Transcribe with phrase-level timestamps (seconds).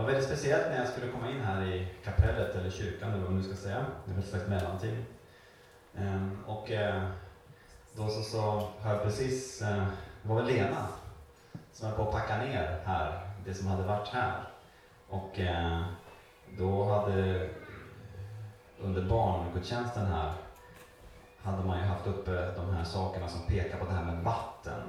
[0.00, 3.30] var väldigt speciellt när jag skulle komma in här i kapellet, eller kyrkan, eller vad
[3.30, 3.86] man nu ska säga.
[4.04, 5.04] Det var ett slags mellanting.
[5.96, 7.02] Ehm, och eh,
[7.96, 8.40] då så, så
[8.80, 9.84] har jag precis, eh,
[10.22, 10.86] det var väl Lena
[11.72, 14.42] som höll på att packa ner här, det som hade varit här.
[15.08, 15.82] Och eh,
[16.58, 17.48] då hade,
[18.80, 20.32] under barngudstjänsten här,
[21.42, 24.82] hade man ju haft uppe de här sakerna som pekar på det här med vatten.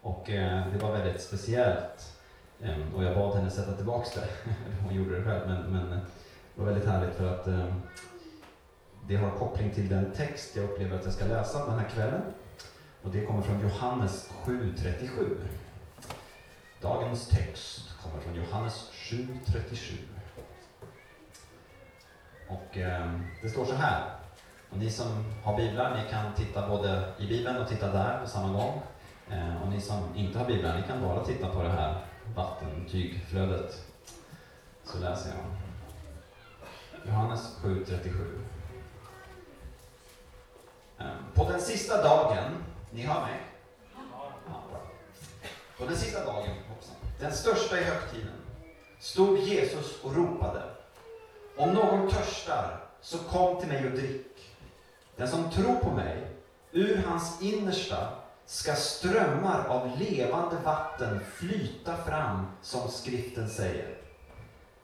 [0.00, 2.17] Och det var väldigt speciellt.
[2.62, 4.28] Ehm, och jag bad henne sätta tillbaks det.
[4.84, 6.00] Hon gjorde det själv, men, men det
[6.60, 7.82] var väldigt härligt för att ehm,
[9.06, 12.22] det har koppling till den text jag upplever att jag ska läsa den här kvällen.
[13.02, 15.36] Och det kommer från Johannes 7.37.
[16.80, 19.96] Dagens text kommer från Johannes 7.37.
[22.48, 23.12] Och eh,
[23.42, 24.04] det står så här.
[24.70, 28.28] Och ni som har biblar, ni kan titta både i bibeln och titta där på
[28.28, 28.82] samma gång.
[29.30, 33.84] Eh, och ni som inte har biblar, ni kan bara titta på det här vattentygflödet.
[34.84, 35.44] Så läser jag.
[37.06, 38.38] Johannes 7.37.
[40.98, 43.40] Ehm, på den sista dagen, ni hör mig?
[44.46, 44.80] Ja.
[45.78, 48.34] På den sista dagen, hoppsan, den största i högtiden,
[48.98, 50.62] stod Jesus och ropade.
[51.56, 54.56] Om någon törstar, så kom till mig och drick.
[55.16, 56.26] Den som tror på mig,
[56.72, 58.17] ur hans innersta
[58.48, 63.98] ska strömmar av levande vatten flyta fram, som skriften säger.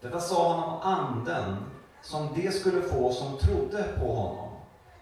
[0.01, 1.57] Detta sa han om anden,
[2.03, 4.51] som det skulle få som trodde på honom.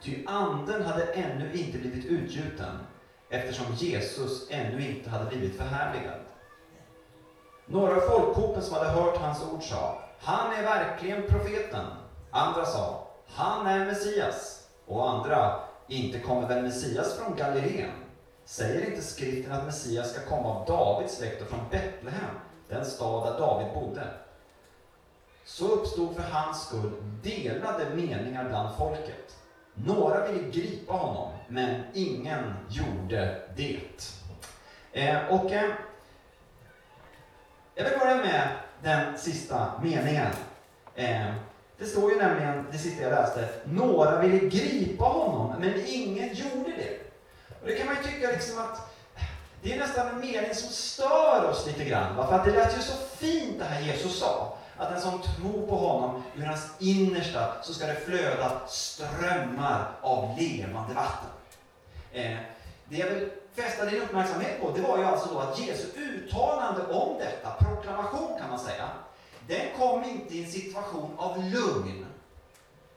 [0.03, 2.79] Ty anden hade ännu inte blivit utgjuten,
[3.31, 6.21] eftersom Jesus ännu inte hade blivit förhärligad.
[7.67, 11.87] Några av folkhopen som hade hört hans ord sa, han är verkligen profeten.
[12.31, 14.69] Andra sa, han är Messias.
[14.87, 18.02] Och andra, inte kommer väl Messias från Galileen?
[18.53, 22.35] Säger inte skriften att Messias ska komma av Davids släkt och från Betlehem,
[22.69, 24.03] den stad där David bodde?
[25.45, 26.93] Så uppstod för hans skull
[27.23, 29.37] delade meningar bland folket.
[29.75, 33.81] Några ville gripa honom, men ingen gjorde det.
[34.93, 35.71] Eh, och eh,
[37.75, 38.49] Jag vill börja med
[38.83, 40.33] den sista meningen.
[40.95, 41.33] Eh,
[41.79, 46.71] det står ju nämligen, det sista jag läste, några ville gripa honom, men ingen gjorde
[46.77, 47.12] det.
[47.63, 48.93] Och det kan man ju tycka liksom att
[49.63, 52.17] det är nästan en mening som stör oss lite grann.
[52.17, 52.27] Va?
[52.27, 54.57] För att det lät ju så fint det här Jesus sa.
[54.77, 60.39] Att den som tror på honom, ur hans innersta, så ska det flöda strömmar av
[60.39, 61.29] levande vatten.
[62.13, 62.37] Eh,
[62.89, 66.87] det jag vill fästa din uppmärksamhet på, det var ju alltså då att Jesu uttalande
[66.87, 68.89] om detta, proklamation kan man säga,
[69.47, 72.07] den kom inte i en situation av lugn,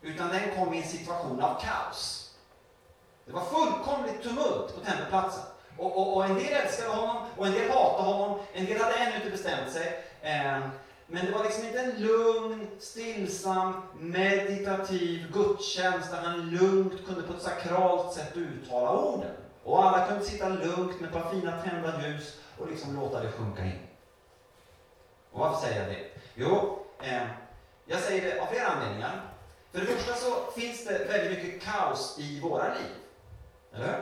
[0.01, 2.24] utan den kom i en situation av kaos.
[3.25, 5.43] Det var fullkomligt tumult på tempelplatsen.
[5.77, 8.39] Och, och, och, en del älskade honom och en del hatade honom.
[8.53, 10.03] En del hade ännu inte bestämt sig.
[10.21, 10.59] Eh,
[11.07, 17.33] men det var liksom inte en lugn, stillsam, meditativ gudstjänst där han lugnt kunde på
[17.33, 19.31] ett sakralt sätt uttala orden.
[19.63, 23.31] Och alla kunde sitta lugnt med ett par fina tända ljus och liksom låta det
[23.31, 23.79] sjunka in.
[25.31, 26.05] Och varför säger jag det?
[26.35, 27.27] Jo, eh,
[27.85, 29.21] jag säger det av flera anledningar.
[29.71, 33.04] För det första så finns det väldigt mycket kaos i våra liv.
[33.75, 33.99] Eller?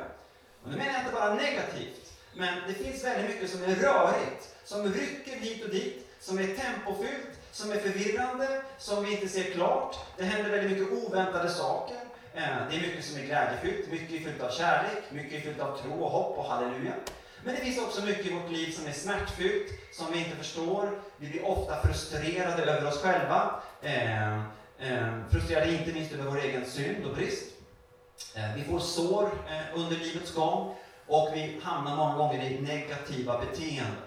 [0.63, 4.55] Och nu menar jag inte bara negativt, men det finns väldigt mycket som är rörigt,
[4.63, 9.43] som rycker hit och dit, som är tempofyllt, som är förvirrande, som vi inte ser
[9.43, 9.95] klart.
[10.17, 11.97] Det händer väldigt mycket oväntade saker.
[12.33, 15.59] Eh, det är mycket som är glädjefyllt, mycket är fyllt av kärlek, mycket är fyllt
[15.59, 16.93] av tro och hopp och halleluja.
[17.43, 20.99] Men det finns också mycket i vårt liv som är smärtfyllt, som vi inte förstår.
[21.17, 23.61] Vi blir ofta frustrerade över oss själva.
[23.81, 24.37] Eh,
[24.79, 27.52] eh, frustrerade inte minst över vår egen synd och brist.
[28.35, 30.75] Eh, vi får sår eh, under livets gång
[31.07, 34.03] och vi hamnar många gånger i negativa beteenden.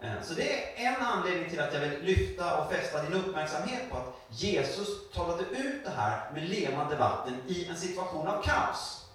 [0.00, 3.90] Eh, så det är en anledning till att jag vill lyfta och fästa din uppmärksamhet
[3.90, 9.06] på att Jesus talade ut det här med levande vatten i en situation av kaos.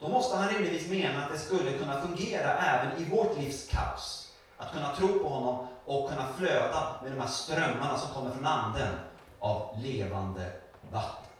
[0.00, 4.32] Då måste han rimligtvis mena att det skulle kunna fungera även i vårt livs kaos.
[4.56, 8.46] Att kunna tro på honom och kunna flöda med de här strömmarna som kommer från
[8.46, 8.94] anden
[9.38, 10.52] av levande
[10.90, 11.33] vatten.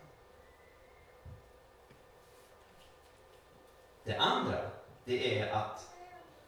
[4.05, 4.57] Det andra,
[5.05, 5.89] det är att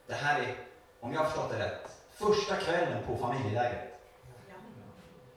[0.07, 0.55] det här är,
[1.01, 3.93] om jag har förstått det rätt, första kvällen på familjelägret.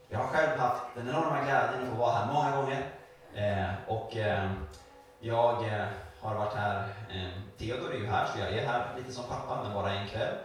[0.10, 2.92] Jag har själv haft den enorma glädjen att få vara här många gånger.
[3.34, 4.52] Eh, och eh,
[5.20, 5.86] jag eh,
[6.22, 9.64] har varit här, eh, Theodor är ju här, så jag är här lite som pappa,
[9.64, 10.36] men bara en kväll.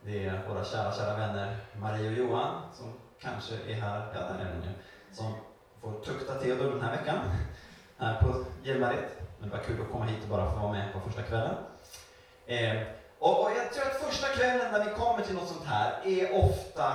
[0.00, 4.44] Det är våra kära, kära vänner Marie och Johan som kanske är här, ja där
[4.44, 4.74] är de ju,
[5.12, 5.34] som
[5.80, 7.18] får tukta Theodor den här veckan
[7.98, 9.25] här på Hjälmared.
[9.38, 11.54] Men det var kul att komma hit och bara få vara med på första kvällen.
[12.46, 12.82] Eh,
[13.18, 16.34] och, och, jag tror att första kvällen när vi kommer till något sånt här är
[16.34, 16.92] ofta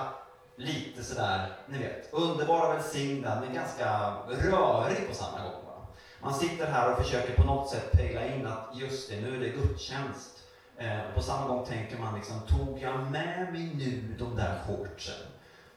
[0.55, 5.65] lite sådär, ni vet, underbar och välsignad men ganska rörig på samma gång.
[5.65, 5.87] Va?
[6.21, 9.39] Man sitter här och försöker på något sätt pejla in att just det, nu är
[9.39, 10.37] det gudstjänst.
[10.77, 15.27] Eh, på samma gång tänker man liksom, tog jag med mig nu de där shortsen?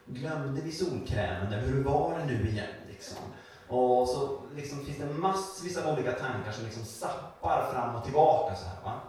[0.05, 2.67] Glömde vi solkrämen eller hur var det nu igen?
[2.87, 3.17] Liksom?
[3.67, 8.55] Och så liksom finns det massvis av olika tankar som liksom sappar fram och tillbaka
[8.55, 8.83] så här.
[8.83, 9.01] Va?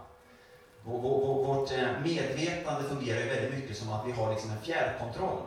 [0.85, 5.43] Vårt eh, medvetande fungerar ju väldigt mycket som att vi har liksom en fjärrkontroll.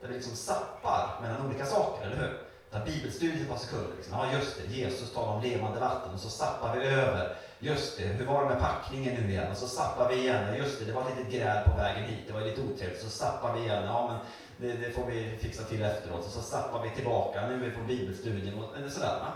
[0.00, 2.42] Där vi liksom sappar mellan olika saker, eller hur?
[2.70, 3.96] Där bibelstudier på sekunder.
[3.96, 4.18] Liksom.
[4.18, 7.36] Ja, just det, Jesus talar om levande vatten och så sappar vi över.
[7.58, 9.50] Just det, hur var det med packningen nu igen?
[9.50, 10.56] Och så sappar vi igen.
[10.56, 12.24] Just det, det var ett litet gräl på vägen hit.
[12.26, 13.02] Det var lite otrevligt.
[13.02, 13.84] Så sappar vi igen.
[13.84, 14.18] Ja, men
[14.60, 16.26] det, det, får vi fixa till efteråt.
[16.26, 17.46] Och så zappar vi tillbaka.
[17.46, 18.58] Nu är vi på bibelstudien.
[18.58, 19.32] Och, eller sådär, va?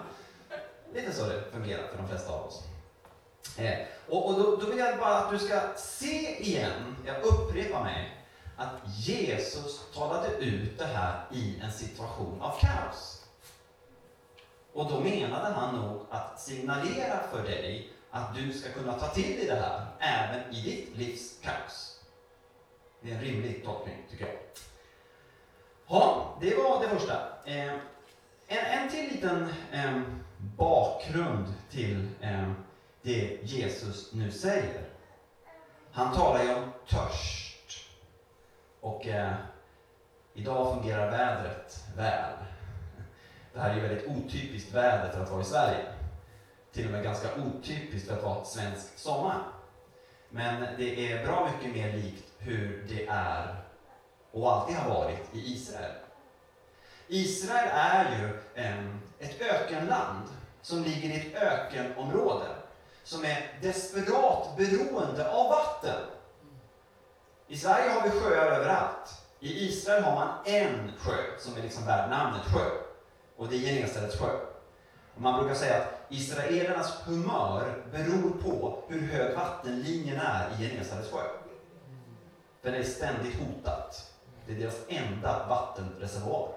[0.94, 2.62] Lite så det fungerar för de flesta av oss.
[3.58, 3.78] Eh,
[4.08, 8.18] och, och då, då, vill jag bara att du ska se igen, jag upprepar mig,
[8.56, 13.24] att Jesus talade ut det här i en situation av kaos.
[14.72, 19.36] Och då menade han nog att signalera för dig att du ska kunna ta till
[19.36, 22.00] dig det här även i ditt livs kaos.
[23.00, 24.34] Det är en rimlig tolkning, tycker jag.
[25.86, 27.12] Ja, det var det första.
[27.44, 27.72] Eh,
[28.46, 30.00] en, en till liten eh,
[30.56, 32.52] bakgrund till eh,
[33.02, 34.82] det Jesus nu säger.
[35.92, 37.88] Han talar ju om törst.
[38.80, 39.32] Och eh,
[40.34, 42.32] idag fungerar vädret väl.
[43.52, 45.84] Det här är ju väldigt otypiskt väder för att vara i Sverige.
[46.72, 49.42] Till och med ganska otypiskt för att vara svensk sommar.
[50.30, 53.61] Men det är bra mycket mer likt hur det är
[54.32, 55.92] och alltid har varit i Israel.
[57.08, 58.38] Israel är ju
[59.18, 60.28] ett ökenland
[60.62, 62.46] som ligger i ett ökenområde
[63.04, 66.00] som är desperat beroende av vatten.
[67.48, 69.22] I Sverige har vi sjöar överallt.
[69.40, 72.70] I Israel har man en sjö som är liksom värd namnet sjö.
[73.36, 74.38] Och det är Genesarets sjö.
[75.14, 81.10] Och man brukar säga att israelernas humör beror på hur hög vattenlinjen är i Genesarets
[81.10, 81.22] sjö.
[82.62, 84.11] För är ständigt hotat.
[84.46, 86.48] Det är deras enda vattenreservoar.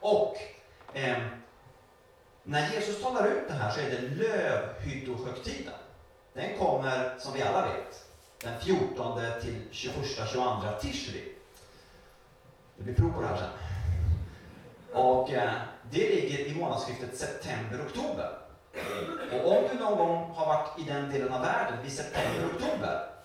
[0.00, 0.36] Och
[0.94, 1.18] eh,
[2.42, 5.74] när Jesus talar ut det här så är det lövhyttohögtiden.
[6.32, 8.04] Den kommer, som vi alla vet,
[8.42, 11.32] den 14 till 21-22 Tishri.
[12.76, 13.50] Det blir prov på det här sen.
[14.92, 15.52] Och eh,
[15.90, 18.38] det ligger i månadsskiftet september-oktober.
[19.32, 23.17] Och om du någon gång har varit i den delen av världen vid september-oktober,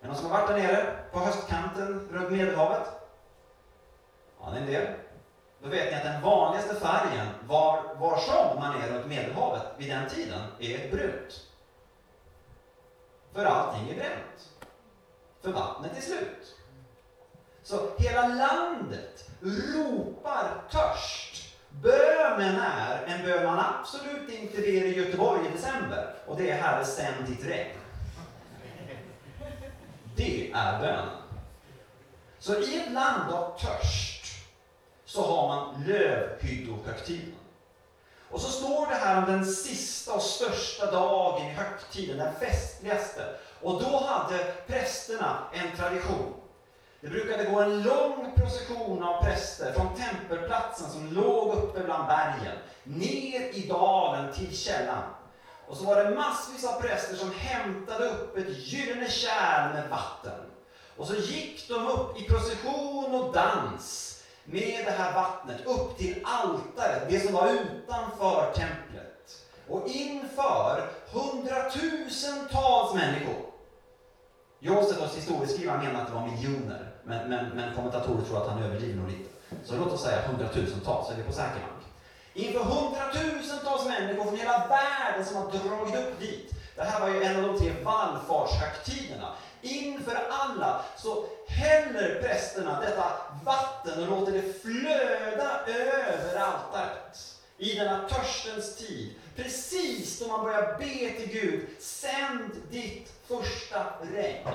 [0.00, 2.88] är det någon som har varit där nere på höstkanten runt Medelhavet?
[4.40, 4.94] Ja, det är en del.
[5.62, 9.90] Då vet ni att den vanligaste färgen var, var som man är runt Medelhavet vid
[9.90, 11.46] den tiden är ett brunt.
[13.32, 14.50] För allting är bränt.
[15.42, 16.56] För vattnet är slut.
[17.62, 21.54] Så hela landet ropar törst.
[21.70, 26.14] Bönen är en bön man absolut inte ber i Göteborg i december.
[26.26, 27.78] Och det är Herre, sänd ditt regn.
[30.18, 31.08] Det är bönen.
[32.38, 34.24] Så i ett land av törst
[35.04, 37.34] så har man lövhyddohögtiden.
[38.30, 43.24] Och så står det här om den sista och största dagen i högtiden, den festligaste.
[43.62, 46.34] Och då hade prästerna en tradition.
[47.00, 52.56] Det brukade gå en lång procession av präster från tempelplatsen som låg uppe bland bergen,
[52.84, 55.02] ner i dalen till källan.
[55.68, 60.40] Och så var det massvis av präster som hämtade upp ett gyllene kärl med vatten.
[60.96, 66.24] Och så gick de upp i procession och dans med det här vattnet upp till
[66.24, 69.44] altaret, det som var utanför templet.
[69.68, 73.36] Och inför hundratusentals människor.
[74.60, 78.96] Josefus historieskrivare menar att det var miljoner, men, men, men kommentatorer tror att han överdriver
[78.96, 79.30] nog lite.
[79.64, 81.77] Så låt oss säga hundratusentals, så är vi på säker mark.
[82.38, 86.54] Inför hundratusentals människor från hela världen som har dragit upp dit.
[86.76, 89.34] Det här var ju en av de tre vallfartshögtiderna.
[89.62, 93.12] Inför alla så häller prästerna detta
[93.44, 97.38] vatten och låter det flöda över altaret.
[97.58, 104.48] I denna törstens tid, precis då man börjar be till Gud, sänd ditt första regn.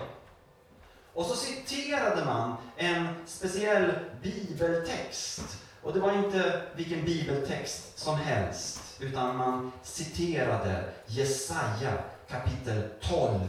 [1.13, 5.62] Och så citerade man en speciell bibeltext.
[5.83, 11.93] Och det var inte vilken bibeltext som helst, utan man citerade Jesaja
[12.29, 13.39] kapitel 12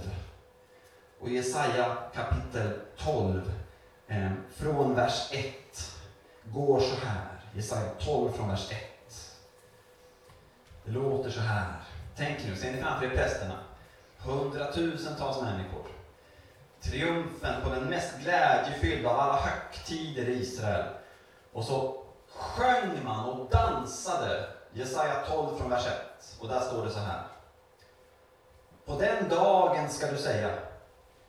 [1.20, 3.52] och Jesaja kapitel 12,
[4.08, 5.54] eh, från vers 1,
[6.44, 7.40] går så här.
[7.54, 8.78] Jesaja 12 från vers 1.
[10.84, 11.74] Det låter så här.
[12.16, 13.58] Tänk nu, ser ni framför er prästerna?
[14.18, 15.86] Hundratusentals människor.
[16.80, 20.84] triumfen på den mest glädjefyllda av alla högtider i Israel.
[21.52, 22.03] Och så
[22.36, 24.48] sjöng man och dansade.
[24.72, 25.92] Jesaja 12 från vers 1.
[26.40, 27.22] Och där står det så här.
[28.84, 30.50] På den dagen ska du säga,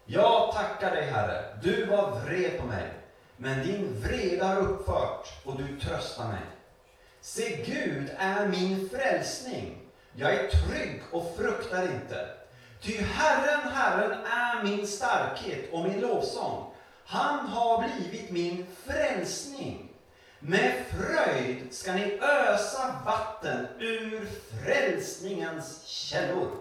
[0.05, 2.93] jag tackar dig Herre, du var vred på mig,
[3.38, 6.41] men din vrede har upphört och du tröstar mig.
[7.21, 9.81] Se, Gud är min frälsning.
[10.15, 12.29] Jag är trygg och fruktar inte.
[12.81, 16.74] Ty Herren, Herren är min starkhet och min lovsång.
[17.05, 19.85] Han har blivit min frälsning.
[20.48, 24.30] Med fröjd ska ni ösa vatten ur
[24.64, 26.52] frälsningens källor.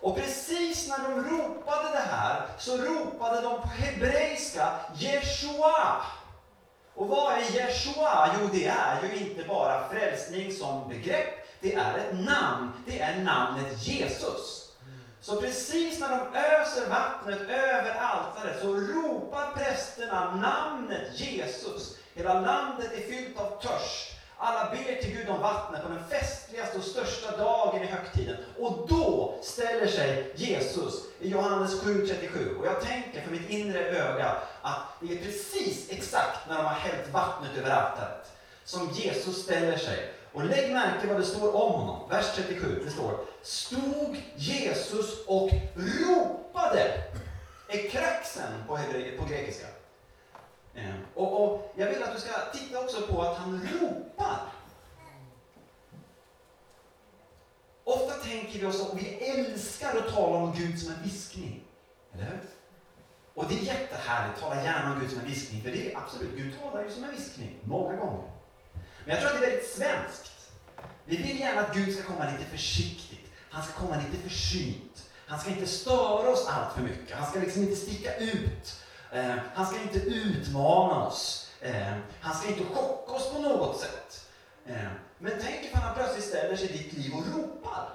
[0.00, 6.02] Och precis när de ropade det här så ropade de på hebreiska Jeshua.
[6.94, 8.36] Och vad är Jeshua?
[8.40, 12.72] Jo, det är ju inte bara frälsning som begrepp, det är ett namn.
[12.86, 14.61] Det är namnet Jesus.
[15.22, 21.96] Så precis när de öser vattnet över altaret så ropar prästerna namnet Jesus.
[22.14, 24.08] Hela landet är fyllt av törst.
[24.36, 28.36] Alla ber till Gud om vattnet på den festligaste och största dagen i högtiden.
[28.58, 32.58] Och då ställer sig Jesus i Johannes 7.37.
[32.58, 36.74] Och jag tänker för mitt inre öga att det är precis exakt när de har
[36.74, 38.32] hällt vattnet över altaret
[38.64, 40.14] som Jesus ställer sig.
[40.32, 42.08] Och lägg märke vad det står om honom.
[42.08, 42.82] Vers 37.
[42.84, 47.02] Det står Stod Jesus och ropade.
[47.68, 48.78] Är kraxen på,
[49.18, 49.66] på grekiska.
[50.74, 54.38] Ehm, och, och, jag vill att du ska titta också på att han ropar.
[57.84, 61.64] Ofta tänker vi oss att vi älskar att tala om Gud som en viskning.
[62.14, 62.40] Eller hur?
[63.34, 66.36] Och det är jättehärligt, tala gärna om Gud som en viskning, för det är absolut,
[66.36, 68.31] Gud talar ju som en viskning, många gånger.
[69.04, 70.50] Men jag tror att det är väldigt svenskt.
[71.04, 75.08] Vi vill gärna att Gud ska komma lite försiktigt, han ska komma lite försynt.
[75.26, 78.82] Han ska inte störa oss allt för mycket, han ska liksom inte sticka ut.
[79.12, 81.50] Eh, han ska inte utmana oss.
[81.60, 84.26] Eh, han ska inte chocka oss på något sätt.
[84.66, 84.74] Eh,
[85.18, 87.88] men tänk ifall han plötsligt ställer sig i ditt liv och ropar.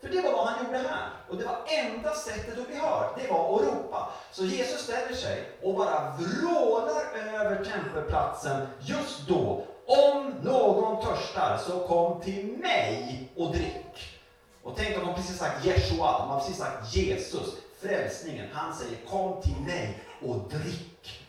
[0.00, 1.10] För det var vad han gjorde här.
[1.28, 4.12] Och det var enda sättet att bli hörd, det var att ropa.
[4.32, 9.66] Så Jesus ställer sig och bara vrålar över tempelplatsen just då.
[9.86, 14.20] Om någon törstar, så kom till mig och drick.
[14.62, 18.48] Och tänk om de precis sagt Jeshua, de har precis sagt Jesus, frälsningen.
[18.52, 21.22] Han säger kom till mig och drick.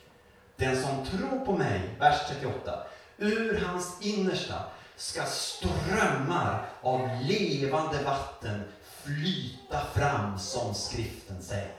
[0.56, 2.84] Den som tror på mig, vers 38,
[3.18, 4.56] ur hans innersta
[4.96, 8.64] ska strömmar av levande vatten
[9.04, 11.72] flyta fram som skriften säger.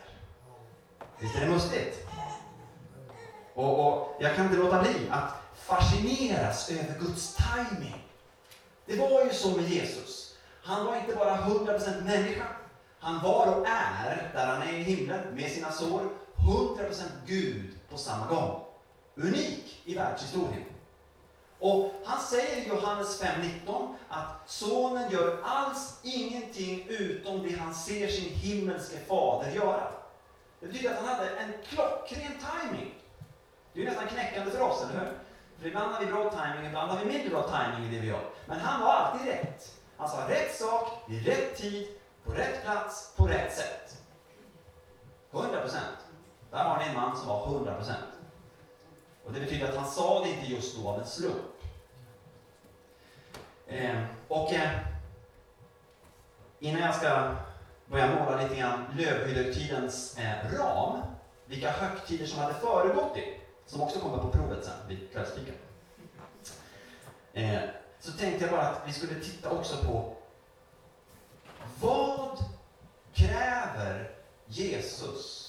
[1.18, 2.06] Visst är det mustigt?
[3.54, 5.37] Och, och, jag kan inte låta bli att
[5.68, 8.04] fascineras över Guds timing.
[8.86, 10.36] Det var ju så med Jesus.
[10.62, 12.46] Han var inte bara 100% människa.
[13.00, 17.98] Han var och är, där han är i himlen, med sina sår, 100% Gud på
[17.98, 18.64] samma gång.
[19.14, 20.64] Unik i världshistorien.
[21.58, 28.08] Och han säger i Johannes 5.19 att sonen gör alls ingenting utom det han ser
[28.08, 29.88] sin himmelske fader göra.
[30.60, 32.94] Det betyder att han hade en klockren timing.
[33.72, 35.18] Det är nästan knäckande för oss, eller hur?
[35.58, 38.08] För ibland har vi bra timing, ibland har vi mindre bra timing i det vi
[38.08, 38.30] gör.
[38.46, 39.74] Men han var alltid rätt.
[39.96, 41.88] Han sa rätt sak, vid rätt tid,
[42.24, 44.02] på rätt plats, på rätt sätt.
[45.32, 45.96] 100 procent.
[46.50, 48.04] Där har ni en man som var 100 procent.
[49.24, 51.62] Och det betyder att han sa det inte just då av en slump.
[53.66, 54.70] Eh, och eh,
[56.58, 57.36] innan jag ska
[57.86, 61.02] börja måla lite grann Lövhöjdhögtidens eh, ram,
[61.46, 63.37] vilka högtider som hade föregått det,
[63.68, 65.54] som också kommer på provet sen vid kvällsfikat.
[67.32, 67.60] Eh,
[68.00, 70.16] så tänkte jag bara att vi skulle titta också på
[71.80, 72.38] vad
[73.12, 74.10] kräver
[74.46, 75.44] Jesus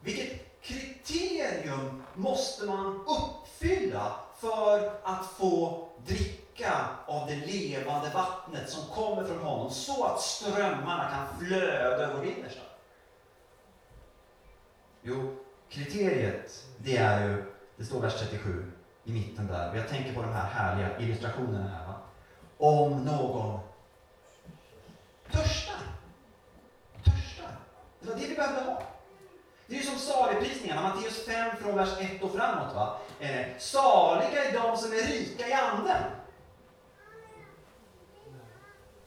[0.00, 9.24] vilket kriterium måste man uppfylla för att få dricka av det levande vattnet som kommer
[9.24, 12.60] från honom så att strömmarna kan flöda över vårt innersta?
[15.02, 15.36] Jo,
[15.68, 17.44] kriteriet det är ju,
[17.76, 18.72] det står vers 37
[19.04, 21.86] i mitten där, och jag tänker på de här härliga illustrationerna här.
[21.86, 21.94] Va?
[22.58, 23.60] Om någon
[25.30, 25.76] törstar.
[27.04, 27.56] Törstar.
[28.00, 28.82] Det var det vi behövde ha.
[29.66, 32.74] Det är ju som saligprisningarna, Matteus 5 från vers 1 och framåt.
[32.74, 32.98] Va?
[33.20, 36.02] Eh, saliga är de som är rika i anden.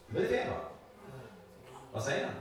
[0.07, 0.57] Det är fel va?
[1.91, 2.35] Vad säger den?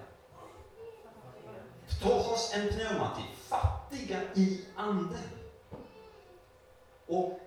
[2.03, 5.30] Tohos en pneumati, fattiga i anden.
[7.07, 7.40] Och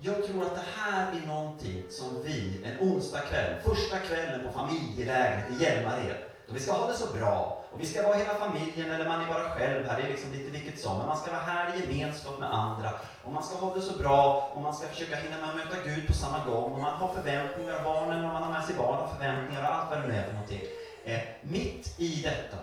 [0.00, 4.52] jag tror att det här är någonting som vi en onsdag kväll, första kvällen på
[4.52, 8.34] familjelägret i Hjälmared, då vi ska ha det så bra Och vi ska vara hela
[8.34, 10.98] familjen, eller man är bara själv här, det är liksom lite vilket som.
[10.98, 12.90] Men man ska vara här i gemenskap med andra.
[13.24, 15.76] Och man ska ha det så bra, och man ska försöka hinna med att möta
[15.84, 16.72] Gud på samma gång.
[16.72, 19.90] Och man har förväntningar, barnen, och man har med sig barn, och förväntningar och allt
[19.90, 20.62] vad det nu är för någonting.
[21.04, 22.56] Eh, mitt i detta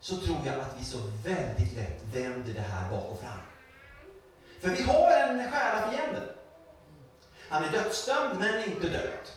[0.00, 3.40] så tror jag att vi så väldigt lätt vänder det här bak och fram.
[4.60, 6.22] För vi har en själafiende.
[7.48, 9.28] Han är dödsdömd, men inte död.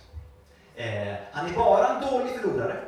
[0.75, 2.83] Eh, han är bara en dålig förlorare.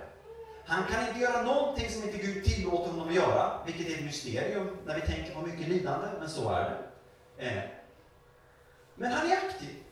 [0.65, 4.05] Han kan inte göra någonting som inte Gud tillåter honom att göra, vilket är ett
[4.05, 7.47] mysterium när vi tänker på mycket lidande, men så är det.
[7.47, 7.63] Eh,
[8.95, 9.83] men han är aktiv.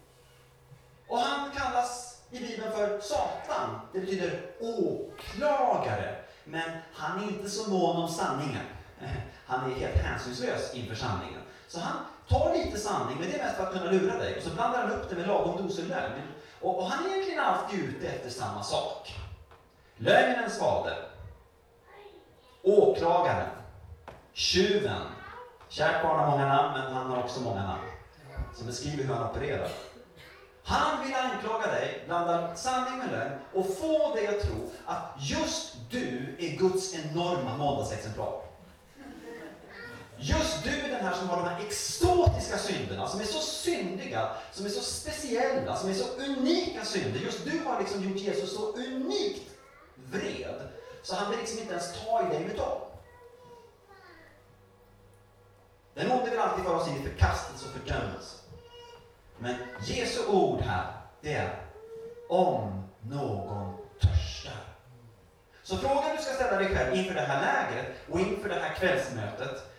[1.08, 3.80] Och han kallas i Bibeln för Satan.
[3.94, 6.16] Det betyder åklagare.
[6.44, 8.66] Men han är inte så mån om sanningen.
[9.46, 11.42] Han är helt hänsynslös inför sanningen.
[11.68, 14.38] Så han tar lite sanning, men det är mest för att kunna lura dig.
[14.38, 16.22] Och så blandar han upp det med lagom doser lögn.
[16.62, 19.16] Och, och han är egentligen alltid ute efter samma sak.
[19.98, 20.98] Lögnens fader.
[22.62, 23.50] Åklagaren.
[24.34, 25.02] Tjuven.
[25.70, 27.84] Kärt barn har många namn, men han har också många namn.
[28.56, 29.70] Som beskriver hur han opererar.
[30.64, 35.76] Han vill anklaga dig, blanda sanning med lögn och få dig att tro att just
[35.90, 38.42] du är Guds enorma måndagsexemplar.
[40.18, 44.30] Just du är den här som har de här exotiska synderna, som är så syndiga,
[44.52, 47.20] som är så speciella, som är så unika synder.
[47.20, 49.50] Just du har liksom gjort Jesus så unikt
[49.96, 50.62] vred,
[51.04, 52.78] så han vill liksom inte ens ta i dig med dem.
[55.94, 58.41] Den onde vill alltid föra oss in i förkastelse och fördömelse.
[59.42, 59.56] Men
[59.86, 60.86] Jesu ord här,
[61.22, 61.50] det är
[62.30, 64.64] om någon törstar.
[65.64, 68.76] Så frågan du ska ställa dig själv inför det här lägret och inför det här
[68.76, 69.72] kvällsmötet,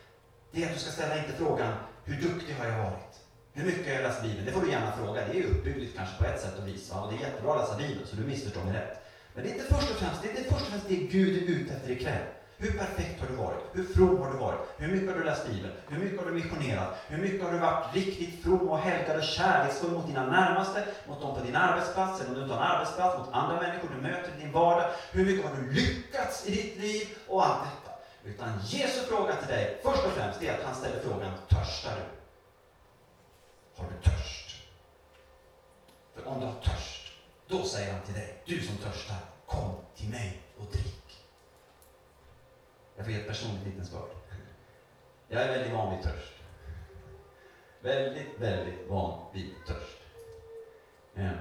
[0.50, 1.73] det är att du ska ställa inte frågan
[2.04, 3.21] hur duktig har jag varit?
[3.52, 4.45] Hur mycket har jag läst Bibeln?
[4.47, 5.26] Det får du gärna fråga.
[5.26, 6.92] Det är ju uppbyggligt kanske på ett sätt och vis.
[6.92, 9.02] Och det är jättebra att läsa Bibeln, så du missförstår mig rätt.
[9.35, 11.42] Men det är inte först och främst det, är inte först och främst det Gud
[11.42, 12.25] är ute efter ikväll.
[12.62, 13.61] Hur perfekt har du varit?
[13.73, 14.61] Hur from har du varit?
[14.76, 15.73] Hur mycket har du läst Bibeln?
[15.88, 16.88] Hur mycket har du missionerat?
[17.09, 21.21] Hur mycket har du varit riktigt from och helgad och kärleksfull mot dina närmaste, mot
[21.21, 24.03] dem på din arbetsplats, eller om du inte har en arbetsplats, mot andra människor du
[24.03, 24.90] möter i din vardag?
[25.12, 27.09] Hur mycket har du lyckats i ditt liv?
[27.29, 27.96] Och allt detta.
[28.25, 32.05] Utan Jesu fråga till dig, först och främst, är att han ställer frågan, törstar du?
[33.83, 34.62] Har du törst?
[36.14, 37.12] För om du har törst,
[37.48, 41.02] då säger han till dig, du som törstar, kom till mig och drick.
[43.03, 44.11] Jag får ge ett personligt vittnesbörd.
[45.29, 46.33] Jag är väldigt van vid törst.
[47.81, 49.99] Väldigt, väldigt van vid törst.
[51.17, 51.37] Mm.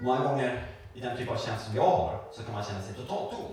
[0.00, 2.94] Många gånger i den typ av tjänst som jag har så kan man känna sig
[2.94, 3.52] totalt tom.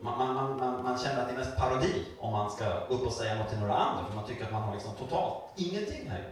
[0.00, 3.12] Man, man, man, man, känner att det är mest parodi om man ska upp och
[3.12, 6.28] säga något till några andra, för man tycker att man har liksom totalt ingenting här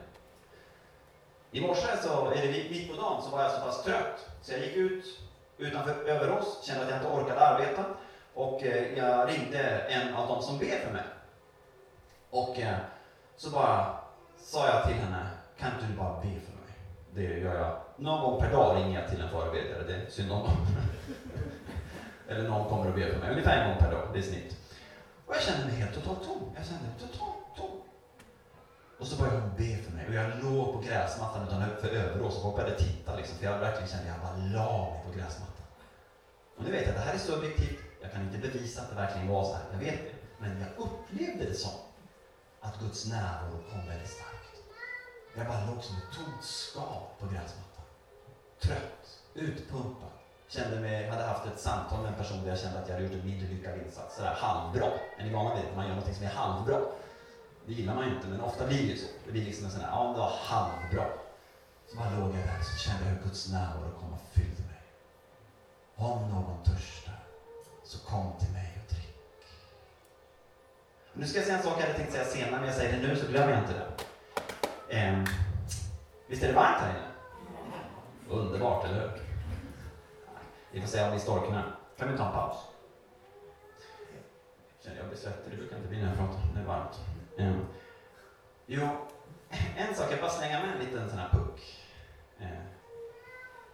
[1.50, 4.60] I morse, så, eller mitt på dagen, så var jag så pass trött så jag
[4.60, 5.20] gick ut
[5.58, 7.84] utanför Överås, kände att jag inte orkade arbeta.
[8.36, 11.02] Och eh, jag ringde en av de som ber för mig.
[12.30, 12.76] Och eh,
[13.36, 13.98] så bara
[14.38, 15.26] sa jag till henne,
[15.58, 16.74] kan inte du bara be för mig?
[17.14, 17.76] Det gör jag.
[17.96, 20.66] Någon gång per dag ringer jag till en förebedjare, det är synd om dem.
[22.28, 24.56] Eller någon kommer och ber för mig, ungefär en gång per dag, det är snitt.
[25.26, 26.52] Och jag kände mig helt totalt tom.
[26.56, 27.80] Jag kände mig totalt tom.
[28.98, 32.42] Och så började hon be för mig och jag låg på gräsmattan utanför Överås och
[32.42, 35.66] folk började titta liksom, för jag verkligen kände att jag bara la mig på gräsmattan.
[36.56, 39.28] Och nu vet jag, det här är subjektivt, jag kan inte bevisa att det verkligen
[39.28, 40.14] var så här, jag vet det.
[40.38, 41.72] Men jag upplevde det som
[42.60, 44.56] att Guds närvaro kom väldigt starkt.
[45.36, 47.84] Jag bara låg som ett tomt skal på gräsmattan.
[48.60, 50.10] Trött, utpumpad.
[50.48, 53.06] Kände mig, hade haft ett samtal med en person där jag kände att jag hade
[53.06, 54.16] gjort en mindre lyckad insats.
[54.16, 54.86] Sådär halvbra.
[55.18, 55.76] Är ni vana vid det?
[55.76, 56.80] Man gör något som är halvbra.
[57.66, 59.06] Det gillar man ju inte, men ofta blir det så.
[59.24, 61.06] Det blir liksom en sån här, ja det var halvbra.
[61.90, 64.82] Så bara låg jag där så kände jag hur Guds närvaro kom och fyllde mig.
[65.96, 67.05] Om någon törst
[67.96, 69.16] så kom till mig och drick.
[71.12, 73.08] Nu ska jag säga en sak jag hade tänkt säga senare, men jag säger det
[73.08, 73.86] nu så glömmer jag inte det.
[74.98, 75.24] Eh,
[76.26, 77.06] visst är det varmt här inne?
[78.28, 79.10] Underbart, eller hur?
[80.70, 81.76] Vi får se om vi storknar.
[81.98, 82.56] Kan vi ta en paus?
[84.84, 86.40] Känner jag blir svettig, det brukar inte bli när jag pratar.
[86.54, 87.00] Det är varmt.
[87.38, 87.56] Eh,
[88.66, 88.88] jo,
[89.76, 91.84] en sak, jag bara slänga med en liten sån här puck.
[92.38, 92.48] Eh,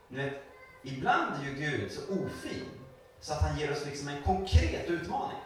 [0.08, 0.34] du vet,
[0.82, 2.81] ibland är ju Gud så ofin
[3.22, 5.38] så att han ger oss liksom en konkret utmaning.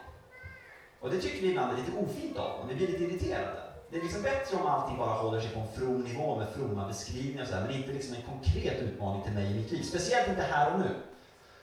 [0.99, 3.61] Och det tycker vi ibland är lite ofint av honom, vi blir lite irriterade.
[3.89, 6.87] Det är liksom bättre om allting bara håller sig på en from nivå med fromma
[6.87, 9.83] beskrivningar och sådär, men inte liksom en konkret utmaning till mig i mitt liv.
[9.83, 10.89] Speciellt inte här och nu.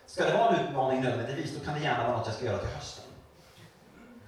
[0.07, 2.59] Ska det vara en utmaning nödvändigtvis, då kan det gärna vara något jag ska göra
[2.59, 3.05] till hösten.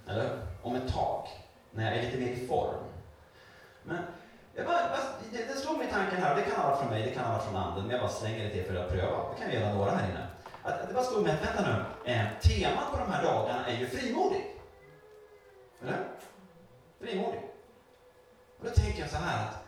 [0.08, 1.28] Eller om ett tag,
[1.70, 2.84] när jag är lite mer i form.
[3.82, 3.98] Men
[4.54, 4.78] jag bara,
[5.32, 7.24] det, det slog mig tanken här, och det kan ha varit från mig, det kan
[7.24, 9.16] ha varit från anden, men jag bara slänger det till för att pröva.
[9.34, 10.26] Det kan ju gälla några här inne
[10.66, 13.76] att det bara stod med att, vänta nu, eh, temat på de här dagarna är
[13.78, 14.54] ju frimodig.
[15.82, 15.98] Eller?
[17.00, 17.40] Frimodig.
[18.58, 19.64] Och då tänker jag så här att,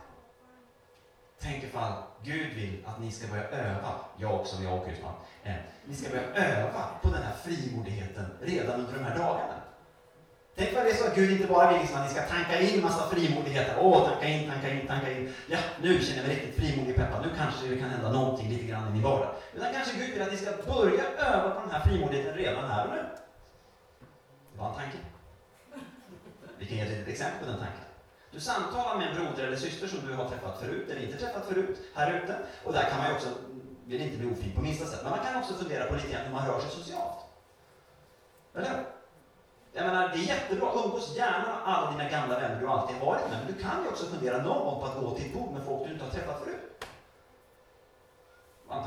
[1.39, 4.95] tänk ifall Gud vill att ni ska börja öva, jag också, jag åker
[5.43, 5.53] eh,
[5.85, 9.68] ni ska börja öva på den här frimodigheten redan under de här dagarna.
[10.59, 12.59] Tänk vad det är så att Gud inte bara vill liksom att ni ska tanka
[12.59, 13.75] in massa frimodigheter.
[13.79, 15.33] Åh, tanka in, tanka in, tanka in.
[15.47, 17.25] Ja, nu känner jag mig riktigt frimodig peppad.
[17.25, 19.29] Nu kanske det kan hända någonting lite grann i min vardag.
[19.53, 22.85] Utan kanske Gud vill att ni ska börja öva på den här frimodigheten redan här
[22.87, 23.03] och nu.
[24.53, 24.97] Det var en tanke.
[26.57, 27.83] Vi kan ge ett litet exempel på den tanken.
[28.31, 31.45] Du samtalar med en broder eller syster som du har träffat förut, eller inte träffat
[31.45, 32.37] förut, här ute.
[32.63, 33.29] Och där kan man ju också,
[33.85, 36.25] vill inte bli ofin på minsta sätt, men man kan också fundera på lite grann
[36.25, 37.19] hur man rör sig socialt.
[38.55, 38.98] Eller hur?
[39.73, 43.05] Jag menar, det är jättebra, umgås gärna med alla dina gamla vänner du alltid har
[43.05, 45.33] varit med, men du kan ju också fundera någon gång på att gå till ett
[45.33, 46.85] bord med folk du inte har träffat förut.
[48.67, 48.85] Var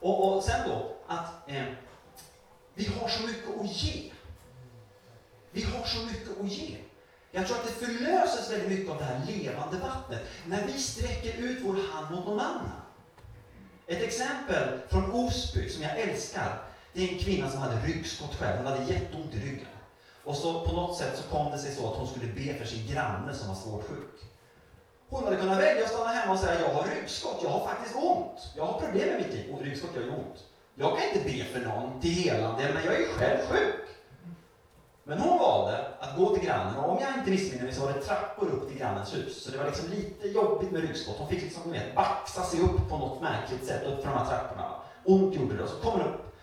[0.00, 1.64] Och, och sen då, att eh,
[2.74, 4.12] vi har så mycket att ge.
[5.50, 6.76] Vi har så mycket att ge.
[7.30, 11.38] Jag tror att det förlöses väldigt mycket av det här levande vattnet när vi sträcker
[11.38, 12.70] ut vår hand mot någon annan.
[13.86, 16.62] Ett exempel från Osby som jag älskar,
[16.92, 18.56] det är en kvinna som hade ryggskott själv.
[18.56, 19.66] Hon hade jätteont i ryggen.
[20.24, 22.64] Och så på något sätt så kom det sig så att hon skulle be för
[22.64, 24.20] sin granne som var svårt sjuk.
[25.08, 27.96] Hon hade kunnat välja att stanna hemma och säga, jag har ryggskott, jag har faktiskt
[27.96, 28.52] ont.
[28.56, 29.54] Jag har problem med mitt liv.
[29.54, 30.44] Och ryggskott gör ju ont.
[30.74, 33.84] Jag kan inte be för någon till helande, men jag är ju själv sjuk.
[35.04, 37.92] Men hon valde att gå till grannen, och om jag inte missminner mig så var
[37.92, 39.44] det trappor upp till grannens hus.
[39.44, 41.16] Så det var liksom lite jobbigt med ryggskott.
[41.18, 44.26] Hon fick liksom, vet, baxa sig upp på något märkligt sätt upp för de här
[44.26, 44.74] trapporna.
[45.04, 46.34] Ont gjorde det, och så kom hon upp.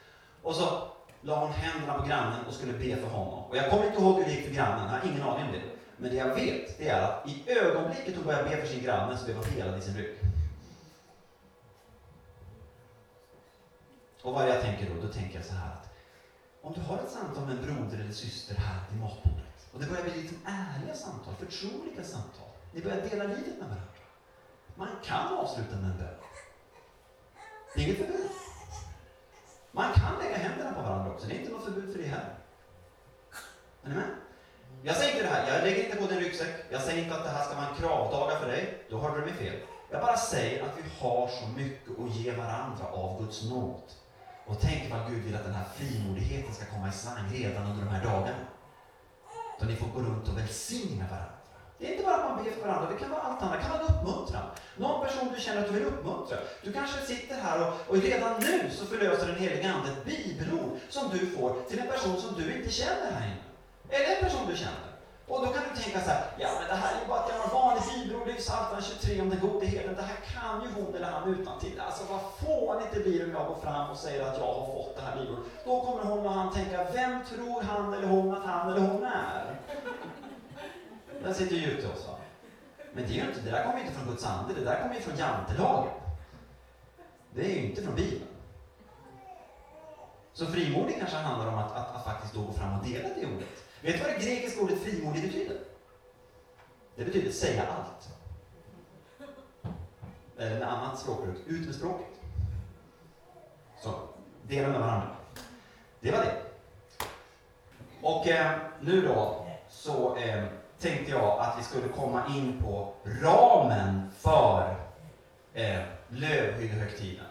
[0.43, 0.90] Och så
[1.21, 3.43] la hon händerna på grannen och skulle be för honom.
[3.43, 5.51] Och jag kommer inte ihåg hur det gick för grannen, jag har ingen aning om
[5.51, 5.61] det.
[5.97, 9.17] Men det jag vet, det är att i ögonblicket hon började be för sin granne
[9.17, 10.17] så blev hon helad i sin rygg.
[14.23, 15.01] Och vad jag tänker då?
[15.01, 15.89] Då tänker jag så här att
[16.61, 19.87] om du har ett samtal med en broder eller syster här vid matbordet och det
[19.87, 22.49] börjar bli liksom ärliga samtal, förtroliga samtal.
[22.73, 23.83] Ni börjar dela livet med varandra.
[24.75, 26.17] Man kan avsluta med en bön.
[27.75, 28.29] Det är inget förbud.
[29.71, 32.35] Man kan lägga händerna på varandra också, det är inte något förbud för det här.
[33.83, 34.09] Är ni med?
[34.83, 37.23] Jag säger inte det här, jag lägger inte på din ryggsäck, jag säger inte att
[37.23, 39.55] det här ska vara en kravdagar för dig, då har du mig fel.
[39.89, 43.81] Jag bara säger att vi har så mycket att ge varandra av Guds nåd.
[44.45, 47.85] Och tänk vad Gud vill att den här frimodigheten ska komma i slang redan under
[47.85, 48.45] de här dagarna.
[49.59, 51.40] Då ni får gå runt och välsigna varandra.
[51.81, 53.57] Det är inte bara att man ber för varandra, det kan vara allt annat.
[53.57, 54.43] Det kan vara en uppmuntran.
[54.75, 56.37] Någon person du känner att du vill uppmuntra.
[56.63, 60.71] Du kanske sitter här och, och redan nu så förlöser den helige Ande ett bibelord
[60.89, 63.45] som du får till en person som du inte känner här inne.
[63.89, 64.87] Eller en person du känner.
[65.27, 67.31] Och då kan du tänka så här, ja men det här är ju bara ett
[67.31, 69.95] gammalt vanligt bibelord, det är ju Psaltaren 23 om den gode herden.
[69.95, 71.79] Det här kan ju hon eller han utan till.
[71.79, 74.95] Alltså vad fånigt det blir om jag går fram och säger att jag har fått
[74.95, 75.45] det här bibelordet.
[75.65, 79.03] Då kommer hon och han tänka, vem tror han eller hon att han eller hon
[79.03, 79.59] är?
[81.23, 82.07] Den sitter ju ute hos
[82.93, 84.81] Men det, är ju inte, det där kommer ju inte från Guds ande, det där
[84.81, 85.93] kommer ju från jantelagen.
[87.33, 88.27] Det är ju inte från Bibeln.
[90.33, 93.25] Så frimodig kanske handlar om att, att, att faktiskt då gå fram och dela det
[93.25, 93.63] ordet.
[93.81, 95.57] Vet du vad det grekiska ordet frimodig betyder?
[96.95, 98.09] Det betyder säga allt.
[100.37, 102.07] Eller med annat språkbruk, ut med språket.
[103.81, 103.93] Så,
[104.47, 105.15] dela med varandra.
[105.99, 106.41] Det var det.
[108.01, 110.43] Och eh, nu då, så eh,
[110.81, 114.75] tänkte jag att vi skulle komma in på ramen för
[115.53, 117.25] eh, lövhyddehögtiden.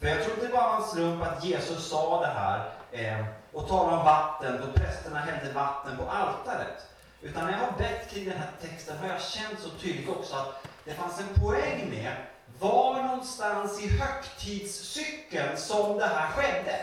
[0.00, 3.68] För jag tror inte det var en slump att Jesus sa det här eh, och
[3.68, 6.86] talade om vatten då prästerna hällde vatten på altaret.
[7.20, 10.36] Utan när jag har bett kring den här texten har jag känt så tydligt också
[10.36, 12.12] att det fanns en poäng med
[12.58, 16.78] var någonstans i högtidscykeln som det här skedde.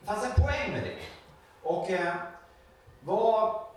[0.00, 0.98] Det fanns en poäng med det.
[1.62, 2.14] Och eh,
[3.00, 3.69] vad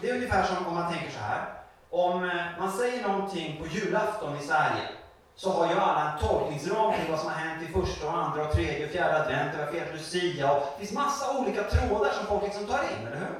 [0.00, 1.44] det är ungefär som om man tänker så här.
[1.90, 4.88] Om eh, man säger någonting på julafton i Sverige
[5.36, 8.48] så har ju alla en tolkningsram till vad som har hänt i första, och andra,
[8.48, 12.26] och tredje och fjärde advent, och firat Lucia och det finns massa olika trådar som
[12.26, 13.38] folk liksom tar in, eller hur?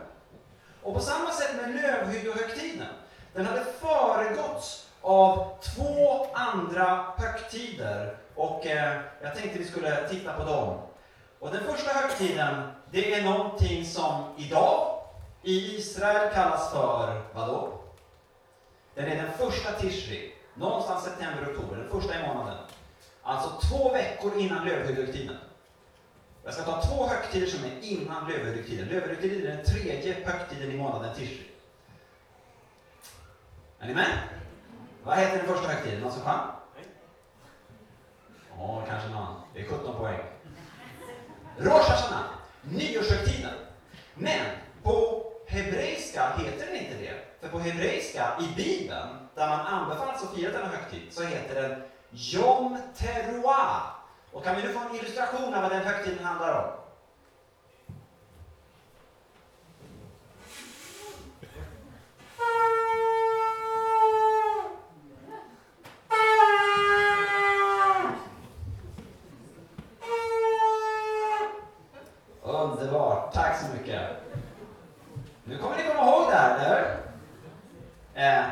[0.83, 2.87] Och på samma sätt med lövhyddohögtiden.
[3.33, 10.45] Den hade föregåtts av två andra högtider och eh, jag tänkte vi skulle titta på
[10.45, 10.79] dem.
[11.39, 14.94] Och den första högtiden, det är någonting som idag
[15.45, 17.81] i Israel kallas för vadå?
[18.95, 22.59] Den är den första Tishri, någonstans september, oktober, den första i månaden.
[23.23, 25.37] Alltså två veckor innan lövhögtiden.
[26.45, 28.89] Jag ska ta två högtider som är innan lövhögtiden.
[28.89, 31.51] Lövhögtiden är den tredje högtiden i månaden Tishri.
[33.79, 34.19] Är ni med?
[35.05, 36.01] Vad heter den första högtiden?
[36.01, 36.41] Någon som kan?
[38.59, 39.35] Ja, kanske någon.
[39.55, 40.21] Det är 17 poäng.
[41.59, 42.25] Rosh Hashanah,
[42.63, 43.55] nyårshögtiden.
[44.15, 44.47] Men
[44.83, 47.15] på hebreiska heter den inte det.
[47.41, 51.83] För på hebreiska i Bibeln, där man anbefalls att fira denna högtid, så heter den
[52.11, 53.83] Yom Teruah.
[54.33, 56.71] Och kan vi nu få en illustration av vad den högtiden handlar om?
[72.43, 74.01] Underbart, tack så mycket.
[75.45, 77.05] Nu kommer ni komma ihåg det här, eller hur?
[78.15, 78.45] Eh,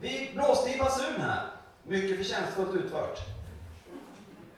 [0.00, 1.42] vi blåste i basun här.
[1.82, 3.18] Mycket förtjänstfullt utfört.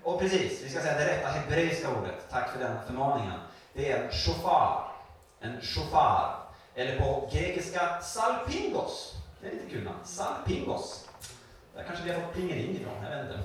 [0.02, 2.30] Och precis, vi ska säga det rätta hebreiska ordet.
[2.50, 3.40] Tack för den förmaningen.
[3.72, 4.92] Det är shofar.
[5.40, 6.36] En shofar.
[6.74, 9.14] Eller på grekiska salpingos.
[9.40, 9.98] Det är lite kul namn.
[10.04, 11.08] Salpingos.
[11.74, 13.38] Där kanske vi har fått plingering ifrån, jag vet inte.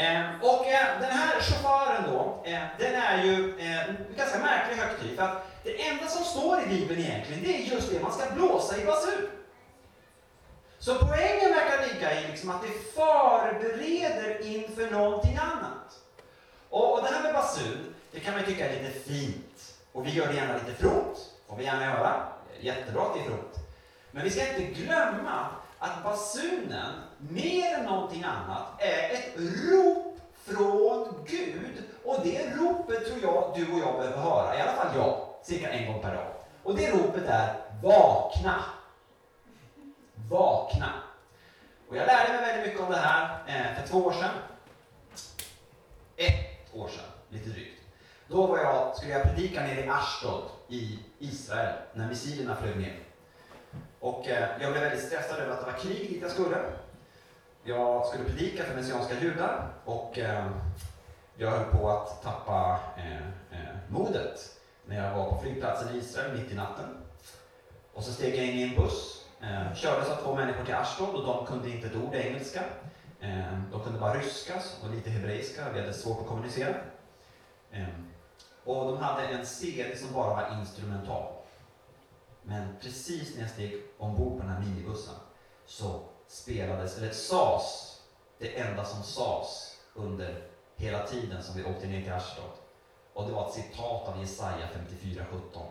[0.00, 4.76] Eh, och eh, den här chauffören då, eh, den är ju eh, en ganska märklig
[4.76, 5.16] högtid.
[5.16, 8.34] För att det enda som står i Bibeln egentligen, det är just det man ska
[8.34, 9.28] blåsa i basun.
[10.78, 16.00] Så poängen verkar ligga i liksom att det förbereder inför någonting annat.
[16.74, 19.74] Och, och det här med basun, det kan man tycka är lite fint.
[19.92, 22.26] Och vi gör det gärna lite fromt, får vi gärna göra.
[22.60, 23.56] Jättebra att det är fromt.
[24.10, 25.46] Men vi ska inte glömma
[25.78, 31.82] att basunen, mer än någonting annat, är ett rop från Gud.
[32.04, 35.70] Och det ropet tror jag du och jag behöver höra, i alla fall jag, cirka
[35.70, 36.26] en gång per dag.
[36.62, 38.64] Och det ropet är Vakna!
[40.30, 40.92] Vakna!
[41.88, 44.30] Och jag lärde mig väldigt mycket om det här eh, för två år sedan.
[46.16, 47.73] Ett år sedan, lite drygt.
[48.34, 52.98] Då var jag, skulle jag predika nere i Ashdod i Israel, när missilerna flög ner.
[54.00, 56.56] Och eh, jag blev väldigt stressad över att det var krig dit jag skulle.
[57.64, 60.46] Jag skulle predika för messianska judar och eh,
[61.36, 63.26] jag höll på att tappa eh,
[63.58, 66.86] eh, modet när jag var på flygplatsen i Israel mitt i natten.
[67.92, 71.14] Och så steg jag in i en buss, eh, kördes av två människor till Ashdod
[71.14, 72.60] och de kunde inte ett ord engelska.
[73.20, 76.74] Eh, de kunde bara ryska och lite hebreiska, vi hade svårt att kommunicera.
[77.70, 77.88] Eh,
[78.64, 81.32] och de hade en CD som bara var instrumental.
[82.42, 85.14] Men precis när jag steg ombord på den här minibussen
[85.66, 88.00] så spelades, eller sades,
[88.38, 90.42] det enda som sades under
[90.76, 92.50] hela tiden som vi åkte ner till Ashdod.
[93.14, 95.66] Och det var ett citat av Jesaja 54.17.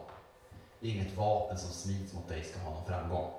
[0.82, 3.32] Inget vapen som smids mot dig ska ha någon framgång.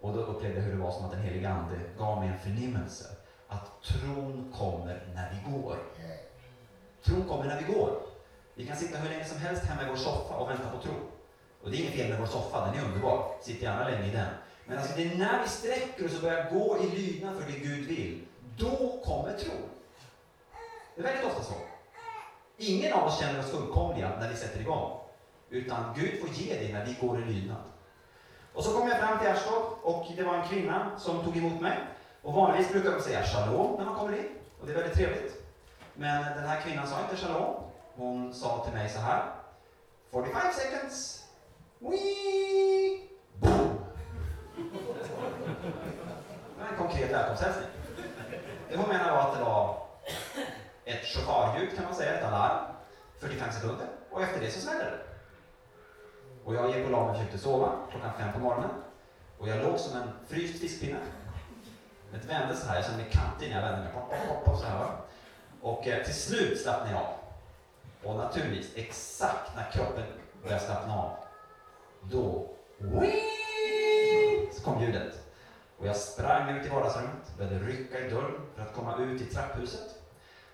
[0.00, 2.38] Och då upplevde jag hur det var som att den helige Ande gav mig en
[2.38, 3.04] förnimmelse
[3.48, 5.78] att tron kommer när vi går.
[7.04, 8.00] Tron kommer när vi går.
[8.54, 10.94] Vi kan sitta hur länge som helst hemma i vår soffa och vänta på tro.
[11.62, 13.36] Och det är inget fel med vår soffa, den är underbar.
[13.42, 14.28] Sitt gärna länge i den.
[14.66, 17.58] Men alltså det är när vi sträcker oss och börjar gå i lydnad för det
[17.58, 18.26] Gud vill,
[18.58, 19.68] då kommer tron.
[20.94, 21.54] Det är väldigt ofta så.
[22.56, 25.00] Ingen av oss känner oss fullkomliga när vi sätter igång.
[25.50, 27.62] Utan Gud får ge det när vi går i lydnad.
[28.52, 31.60] Och så kom jag fram till Ashdod och det var en kvinna som tog emot
[31.60, 31.78] mig.
[32.22, 34.28] Och vanligtvis brukar man säga shalom när man kommer in.
[34.60, 35.43] Och det är väldigt trevligt.
[35.94, 37.54] Men den här kvinnan sa inte shalom.
[37.96, 39.22] Hon sa till mig så här.
[40.10, 41.24] 45 seconds.
[41.78, 43.08] Wee!
[43.40, 43.78] Boom!
[46.56, 47.66] Det var en konkret välkomsthälsning.
[48.70, 49.76] Det hon menade var att det var
[50.84, 52.64] ett shofarljud, kan man säga, ett alarm,
[53.18, 53.86] 45 sekunder.
[54.10, 54.98] Och efter det så smällde det.
[56.44, 58.70] Och jag gick och la mig och försökte sova klockan fem på morgonen.
[59.38, 60.98] Och jag låg som en fryst fiskpinne.
[62.12, 63.92] Det vände så här, jag kände mig kantig när jag vände mig.
[63.92, 64.86] Pop, pop, pop, så här.
[65.64, 67.14] Och eh, till slut slappnade jag av.
[68.02, 70.04] Och naturligtvis, exakt när kroppen
[70.42, 71.16] började slappna av,
[72.02, 72.46] då
[74.52, 75.22] så kom ljudet.
[75.78, 79.24] Och jag sprang ut i vardagsrummet, började rycka i dörren för att komma ut i
[79.24, 79.94] trapphuset.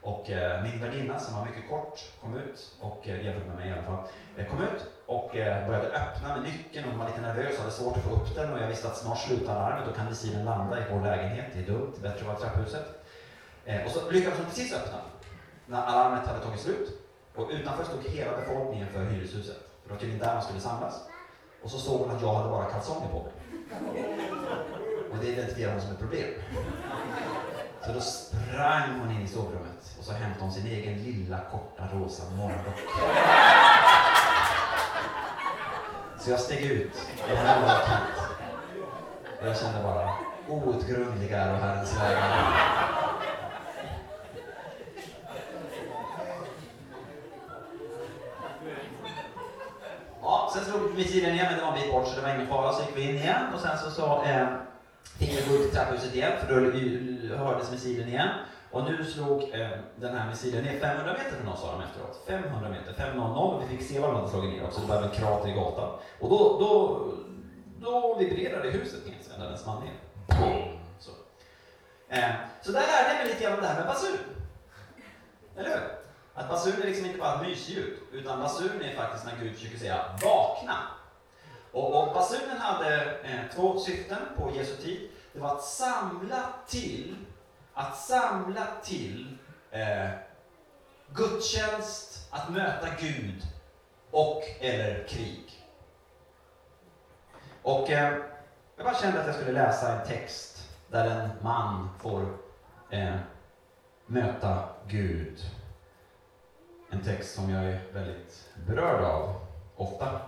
[0.03, 3.69] Och eh, min värdinna som var mycket kort kom ut, och eh, jämfört med mig
[3.69, 4.05] i alla fall,
[4.37, 6.89] eh, kom ut och eh, började öppna med nyckeln.
[6.91, 8.97] Hon var lite nervös och hade svårt att få upp den och jag visste att
[8.97, 11.47] snart slutar larmet, då kan missilen landa i vår lägenhet.
[11.53, 13.00] Det är dumt, bättre att vara i trapphuset.
[13.65, 14.99] Eh, och så lyckades hon precis öppna
[15.67, 16.89] när alarmet hade tagit slut.
[17.35, 19.57] Och utanför stod hela befolkningen för hyreshuset.
[19.83, 20.95] För det var tydligen där man skulle samlas.
[21.63, 23.33] Och så såg hon att jag hade bara kalsonger på mig.
[25.11, 26.29] Och det identifierade hon som ett problem.
[27.87, 31.89] Så då sprang hon in i sovrummet och så hämtade hon sin egen lilla korta
[31.93, 32.81] rosa morgonrock.
[36.21, 36.93] Så jag steg ut
[37.27, 37.81] i den här.
[39.41, 40.11] Och jag kände bara,
[40.49, 42.80] outgrundliga är Herrens vägar.
[50.51, 52.47] Ja, sen slog missilen igen, men det var en bit bort så det var ingen
[52.47, 52.73] fara.
[52.73, 54.47] Så gick vi in igen och sen så, så eh,
[55.19, 58.29] fick vi gå ut till trapphuset igen för då hördes missilen igen.
[58.71, 62.25] Och nu slog eh, den här missilen ner 500 meter från oss, sa de efteråt.
[62.27, 63.41] 500 meter, 500.
[63.41, 64.81] Och vi fick se vad de hade slagit ner också.
[64.81, 65.99] Det var en krater i gatan.
[66.21, 67.05] Och då, då,
[67.81, 69.95] då vibrerade huset ner, när den small ner.
[70.99, 71.11] Så.
[72.09, 72.31] Eh,
[72.63, 74.19] så där lärde jag mig lite grann om det här med basun.
[75.57, 76.00] Eller hur?
[76.35, 79.79] Att basun är liksom inte bara ett mysljud, utan basun är faktiskt när Gud försöker
[79.79, 80.77] säga vakna.
[81.73, 85.11] Och, och basunen hade eh, två syften på Jesu tid.
[85.33, 87.17] Det var att samla till,
[87.75, 89.39] att samla till
[89.71, 90.11] eh,
[91.15, 93.43] gudstjänst, att möta Gud
[94.11, 95.67] och eller krig.
[97.63, 98.15] Och eh,
[98.77, 102.39] jag bara kände att jag skulle läsa en text där en man får
[102.91, 103.17] eh,
[104.07, 105.41] möta Gud.
[106.91, 109.35] En text som jag är väldigt berörd av,
[109.77, 110.21] ofta.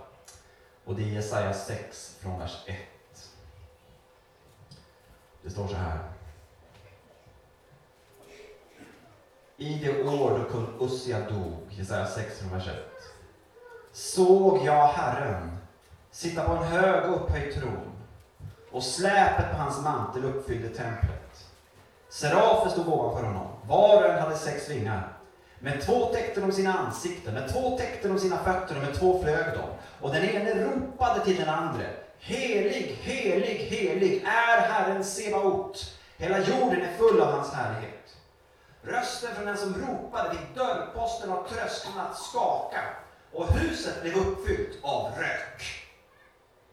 [0.85, 2.77] Och det är Jesaja 6 från vers 1.
[5.41, 5.99] Det står så här.
[9.57, 12.75] I det år då kung Ussia dog, Jesaja 6 från vers 1,
[13.91, 15.57] såg jag Herren
[16.11, 17.91] sitta på en hög upphöjd tron
[18.71, 21.49] och släpet på hans mantel uppfyllde templet.
[22.09, 25.12] Serafer stod ovanför honom, var och en hade sex vingar.
[25.63, 29.23] Med två täckte de sina ansikten, med två täckte de sina fötter och med två
[29.23, 29.63] flög de.
[29.99, 31.89] Och den ene ropade till den andre.
[32.19, 35.97] Helig, helig, helig är Herren Sebaot.
[36.17, 38.15] Hela jorden är full av hans härlighet.
[38.81, 42.81] Rösten från den som ropade vid dörrposten av tröskeln att skaka
[43.33, 45.87] och huset blev uppfyllt av rök.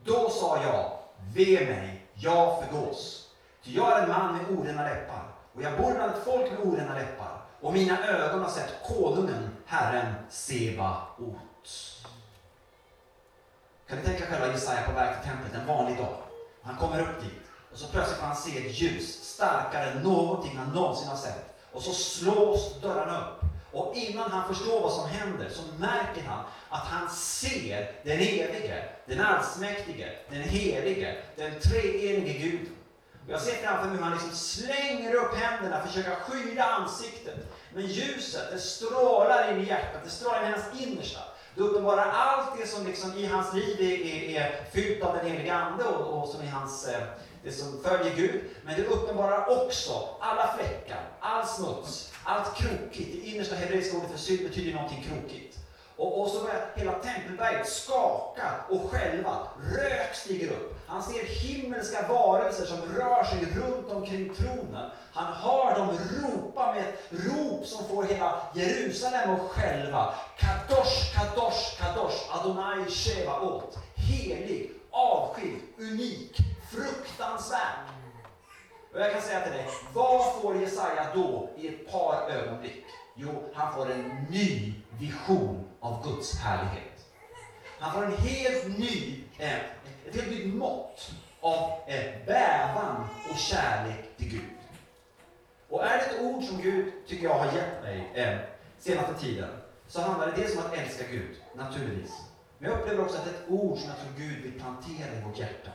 [0.04, 0.98] Då sa jag,
[1.34, 3.30] ve mig, jag förgås.
[3.64, 5.22] Ty jag är en man med orena läppar
[5.54, 9.50] och jag bor bland ett folk med orena läppar och mina ögon har sett konungen,
[9.66, 11.96] Herren Sebaot.
[13.88, 16.16] Kan ni tänka själva Jesaja på väg till templet en vanlig dag?
[16.62, 17.40] Han kommer upp dit
[17.72, 21.58] och så plötsligt får han se ett ljus starkare än någonting han någonsin har sett.
[21.72, 23.40] Och så slås dörrarna upp.
[23.72, 28.84] Och innan han förstår vad som händer så märker han att han ser den evige,
[29.06, 32.76] den allsmäktige, den helige, den treenige Guden.
[33.30, 37.36] Jag ser framför mig hur han liksom slänger upp händerna, försöker skyla ansiktet.
[37.74, 41.20] Men ljuset, det strålar in i hjärtat, det strålar in i hans innersta.
[41.54, 45.26] Det uppenbarar allt det som liksom i hans liv är, är, är fyllt av den
[45.26, 47.02] helige Ande och, och som är hans, eh,
[47.42, 48.40] det som följer Gud.
[48.64, 53.12] Men det uppenbarar också alla fläckar, all smuts, allt krokigt.
[53.12, 55.59] Det innersta hebreiska ordet för synd betyder någonting krokigt.
[56.00, 59.38] Och, och så börjar hela tempelberget skaka och skälva.
[59.76, 60.74] Rök stiger upp.
[60.86, 64.90] Han ser himmelska varelser som rör sig runt omkring tronen.
[65.12, 65.88] Han hör dem
[66.22, 70.14] ropa med ett rop som får hela Jerusalem att skälva.
[70.38, 73.78] Kadosh, kadosh, kadosh, Adonai Shevaot.
[73.94, 76.36] Helig, avskild, unik,
[76.70, 77.78] fruktansvärd.
[78.94, 82.84] Och jag kan säga till dig, vad får Jesaja då i ett par ögonblick?
[83.14, 87.06] Jo, han får en ny vision av Guds härlighet.
[87.78, 89.54] Han får en helt ny, eh,
[90.06, 94.50] ett helt nytt mått av eh, bävan och kärlek till Gud.
[95.68, 98.38] Och är det ett ord som Gud, tycker jag, har gett mig eh,
[98.78, 99.50] senaste tiden,
[99.88, 102.12] så handlar det dels om att älska Gud, naturligtvis.
[102.58, 105.18] Men jag upplever också att det är ett ord som jag tror Gud vill plantera
[105.18, 105.70] i vårt hjärta.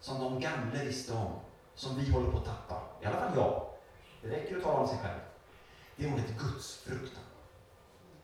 [0.00, 1.32] Som de gamla visste om,
[1.74, 2.82] som vi håller på att tappa.
[3.02, 3.66] I alla fall jag.
[4.22, 5.20] Det räcker att tala om sig själv.
[5.96, 7.22] Det är ordet Guds fruktan.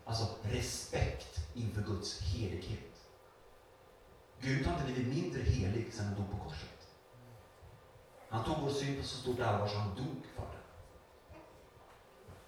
[0.04, 2.92] Alltså respekt inför Guds helighet.
[4.40, 6.88] Gud har inte blivit mindre helig sedan han dog på korset.
[8.28, 10.62] Han tog vår synd på så stort allvar så han dog för den.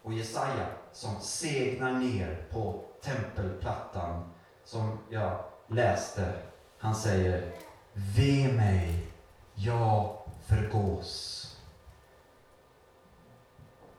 [0.02, 4.30] Och Jesaja som segnar ner på tempelplattan
[4.64, 6.42] som jag läste,
[6.78, 7.52] han säger
[7.92, 9.06] Ve mig,
[9.54, 11.40] jag förgås.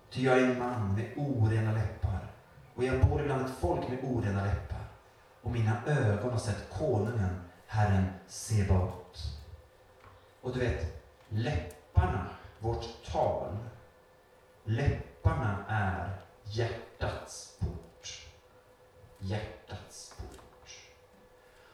[0.10, 2.35] Ty jag är en man med orena läppar
[2.76, 4.88] och jag bor bland ett folk med orena läppar.
[5.42, 9.18] Och mina ögon har sett konungen, Herren Sebaot.
[10.42, 13.58] Och du vet, läpparna, vårt tal,
[14.64, 18.26] läpparna är hjärtats port.
[19.20, 20.80] Hjärtats port.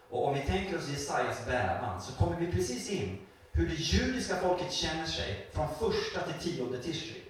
[0.10, 3.20] Och om vi tänker oss Jesajas bävan så kommer vi precis in
[3.52, 7.21] hur det judiska folket känner sig från första till tionde Tishri.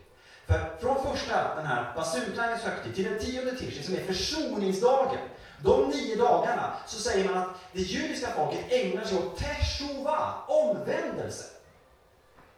[0.52, 5.20] För från första, den här basunklangens högtid, till den tionde Tishri, som är försoningsdagen,
[5.64, 11.46] de nio dagarna, så säger man att det judiska folket ägnar sig åt teshuva, omvändelse.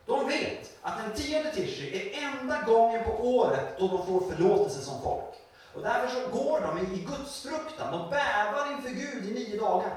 [0.06, 4.82] De vet att den tionde Tishri är enda gången på året då de får förlåtelse
[4.82, 5.34] som folk.
[5.74, 9.96] Och därför så går de i gudsfruktan, de bävar inför Gud i nio dagar.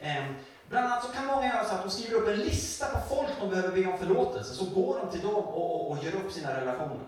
[0.00, 0.34] Ehm,
[0.68, 3.30] bland annat så kan många göra så att de skriver upp en lista på folk
[3.40, 6.32] de behöver be om förlåtelse, så går de till dem och, och, och gör upp
[6.32, 7.06] sina relationer.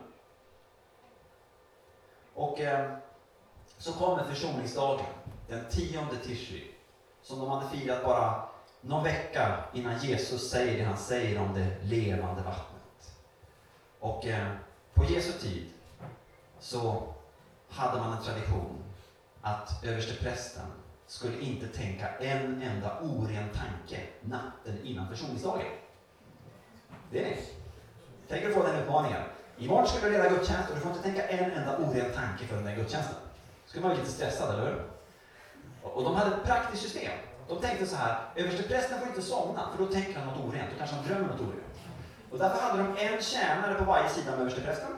[2.34, 2.90] Och eh,
[3.78, 5.06] så kommer försoningsdagen,
[5.48, 6.70] den tionde Tishri,
[7.22, 8.48] som de hade firat bara
[8.80, 13.12] någon vecka innan Jesus säger det han säger om det levande vattnet.
[13.98, 14.52] Och eh,
[14.94, 15.70] på Jesu tid
[16.60, 17.02] så
[17.68, 18.84] hade man en tradition
[19.42, 20.66] att översteprästen
[21.06, 25.66] skulle inte tänka en enda oren tanke natten innan försoningsdagen.
[27.10, 27.36] Det är det.
[28.28, 29.22] Tänk att få den utmaningen?
[29.62, 32.56] Imorgon ska du leda gudstjänst och du får inte tänka en enda oren tanke för
[32.56, 33.16] den där gudstjänsten.
[33.64, 34.82] Då skulle man bli lite stressad, eller hur?
[35.82, 37.12] Och de hade ett praktiskt system.
[37.48, 40.70] De tänkte så här, översteprästen får inte somna, för då tänker han något orent.
[40.72, 41.76] Då kanske han drömmer något orent.
[42.30, 44.90] Och därför hade de en tjänare på varje sida med översteprästen.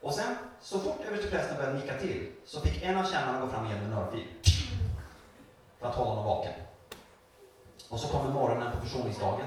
[0.00, 3.66] Och sen, så fort översteprästen började nicka till, så fick en av tjänarna gå fram
[3.66, 4.26] igen med en örfil.
[5.80, 6.52] För att hålla honom vaken.
[7.88, 9.46] Och så kommer morgonen på försoningsdagen.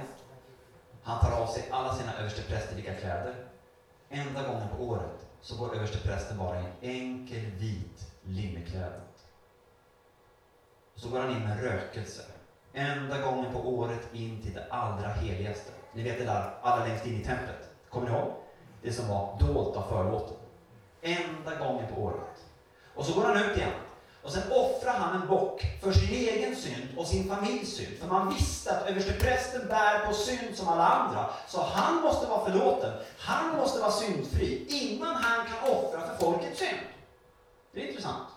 [1.04, 3.45] Han tar av sig alla sina översteprästerliga kläder.
[4.10, 9.02] Enda gången på året så går översteprästen bara i en enkel vit linneklädnad.
[10.96, 12.22] Så går han in med rökelse.
[12.74, 15.72] Enda gången på året in till det allra heligaste.
[15.94, 17.70] Ni vet det där allra längst in i templet.
[17.90, 18.34] Kommer ni ihåg?
[18.82, 20.38] Det som var dolt av förlåten.
[21.02, 22.46] Enda gången på året.
[22.96, 23.72] Och så går han ut igen.
[24.26, 27.98] Och sen offrar han en bock för sin egen synd och sin familjs synd.
[27.98, 31.30] För man visste att översteprästen bär på synd som alla andra.
[31.48, 32.94] Så han måste vara förlåten.
[33.18, 36.80] Han måste vara syndfri innan han kan offra för folkets synd.
[37.72, 38.28] Det är intressant.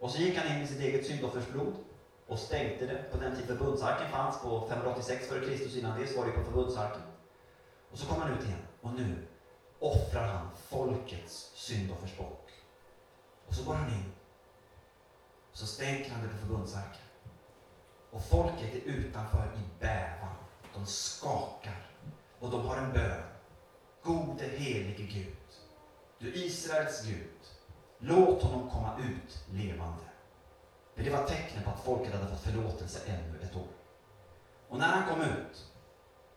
[0.00, 1.74] Och så gick han in i sitt eget syndoffersblod
[2.26, 5.78] och stänkte det på den tid förbundsarken fanns, på 586 f.Kr.
[5.78, 7.02] Innan det var det på förbundsarken.
[7.92, 8.62] Och så kom han ut igen.
[8.80, 9.26] Och nu
[9.78, 12.50] offrar han folkets syndoffersbock.
[13.48, 14.12] Och så går han in.
[15.49, 17.02] Och så stänker han det på förbundsarken.
[18.10, 20.34] Och folket är utanför i bävan.
[20.74, 21.86] De skakar.
[22.38, 23.22] Och de har en bön.
[24.02, 25.36] Gode helige Gud.
[26.18, 27.30] Du Israels Gud.
[27.98, 30.04] Låt honom komma ut levande.
[30.94, 33.68] För det var tecknet på att folket hade fått förlåtelse ännu ett år.
[34.68, 35.66] Och när han kom ut,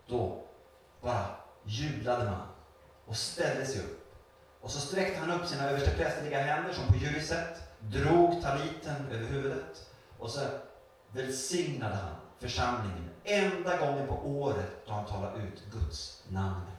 [0.07, 0.43] då
[1.01, 1.25] bara
[1.63, 2.47] jublade man
[3.05, 4.15] och ställde sig upp.
[4.61, 9.89] Och så sträckte han upp sina översteprästerliga händer som på ljuset, drog taliten över huvudet
[10.19, 10.39] och så
[11.11, 16.73] välsignade han församlingen enda gången på året då han talade ut Guds namnet.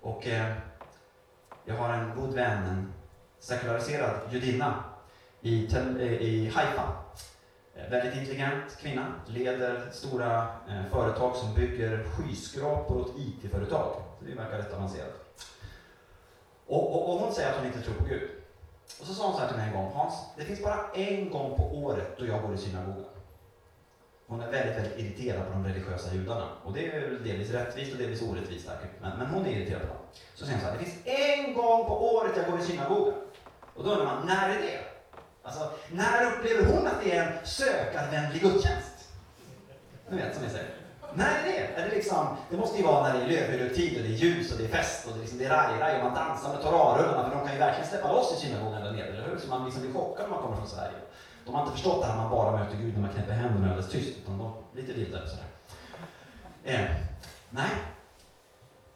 [0.00, 0.56] Och eh,
[1.64, 2.92] jag har en god vän, en
[3.38, 4.84] sekulariserad judinna
[5.40, 6.92] i, tel, eh, i Haifa.
[7.74, 14.02] Eh, väldigt intelligent kvinna, leder stora eh, företag som bygger skyskrapor åt IT-företag.
[14.20, 15.26] Det verkar rätt avancerat.
[16.66, 18.30] Och, och, och, hon säger att hon inte tror på Gud.
[19.00, 21.30] Och så sa hon så här till mig en gång, Hans, det finns bara en
[21.30, 23.04] gång på året då jag går i synagogan.
[24.26, 26.48] Hon är väldigt, väldigt irriterad på de religiösa judarna.
[26.64, 28.68] Och det är delvis rättvist och delvis orättvist.
[29.00, 29.96] Men, men hon är irriterad på dem.
[30.34, 33.14] Så säger hon så här, det finns en gång på året jag går i synagogan.
[33.74, 34.78] Och då undrar man, när är det?
[35.42, 39.08] Alltså, när upplever hon att det är en sökarvänlig gudstjänst?
[40.10, 40.75] Ni vet, som jag säger.
[41.16, 41.80] När är det?
[41.80, 44.52] Är det, liksom, det måste ju vara när det är lövhyddeltid och det är ljus
[44.52, 46.62] och det är fest och det är, liksom, det är raj, och man dansar med
[46.62, 49.38] torarullarna för de kan ju verkligen släppa loss i synagogan där nere, eller hur?
[49.38, 50.98] Så man liksom blir chockad när man kommer från Sverige.
[51.44, 53.90] De har inte förstått det här man bara möter Gud när man knäpper händerna alldeles
[53.90, 55.44] tyst, utan de lite vildare sådär.
[56.64, 56.90] Eh,
[57.50, 57.70] nej,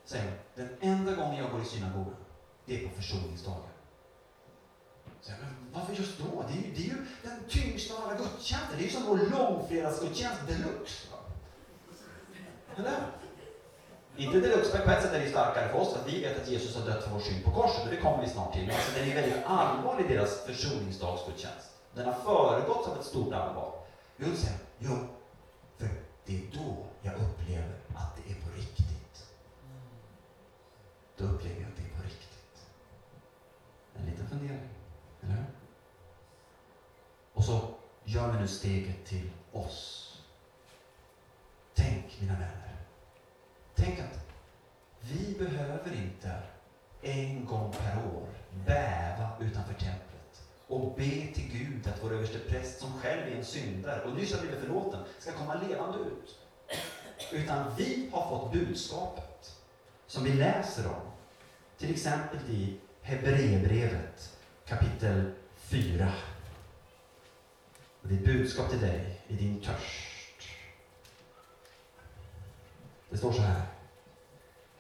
[0.04, 0.34] säger hon.
[0.54, 2.16] Den enda gången jag går i synagogan,
[2.64, 3.70] det är på försoningsdagen.
[5.20, 6.44] Så, men varför just då?
[6.48, 8.76] Det är, ju, det är ju den tyngsta av alla gudstjänster.
[8.76, 11.06] Det är ju som vår långfredagsgudstjänst deluxe.
[12.81, 13.01] Eller?
[14.16, 16.43] Inte deluxe, men på ett sätt är det starkare för oss, för att vi vet
[16.43, 18.66] att Jesus har dött för vår synd på korset, och det kommer vi snart till.
[18.66, 21.70] Men alltså, den är väldigt allvarlig, deras försoningsdagsgudstjänst.
[21.95, 23.72] Den har föregåtts av ett stort allvar.
[24.16, 24.97] Vill säger jo,
[25.78, 25.89] för
[26.26, 29.26] det är då jag upplever att det är på riktigt.
[31.16, 32.66] Då upplever jag att det är på riktigt.
[33.97, 34.68] En liten fundering,
[35.22, 35.45] eller hur?
[37.35, 37.61] Och så
[38.05, 40.07] gör vi nu steget till oss.
[41.74, 42.76] Tänk, mina vänner.
[43.74, 44.18] Tänk att
[45.01, 45.37] vi
[46.22, 46.50] där
[47.02, 48.28] en gång per år
[48.66, 53.44] bäva utanför templet och be till Gud att vår överste präst som själv är en
[53.44, 56.38] syndare och nyss har blivit förlåten ska komma levande ut.
[57.32, 59.56] Utan vi har fått budskapet
[60.06, 61.10] som vi läser om.
[61.78, 66.12] Till exempel i Hebreerbrevet kapitel 4.
[68.02, 70.48] Och det är budskap till dig i din törst.
[73.10, 73.62] Det står så här.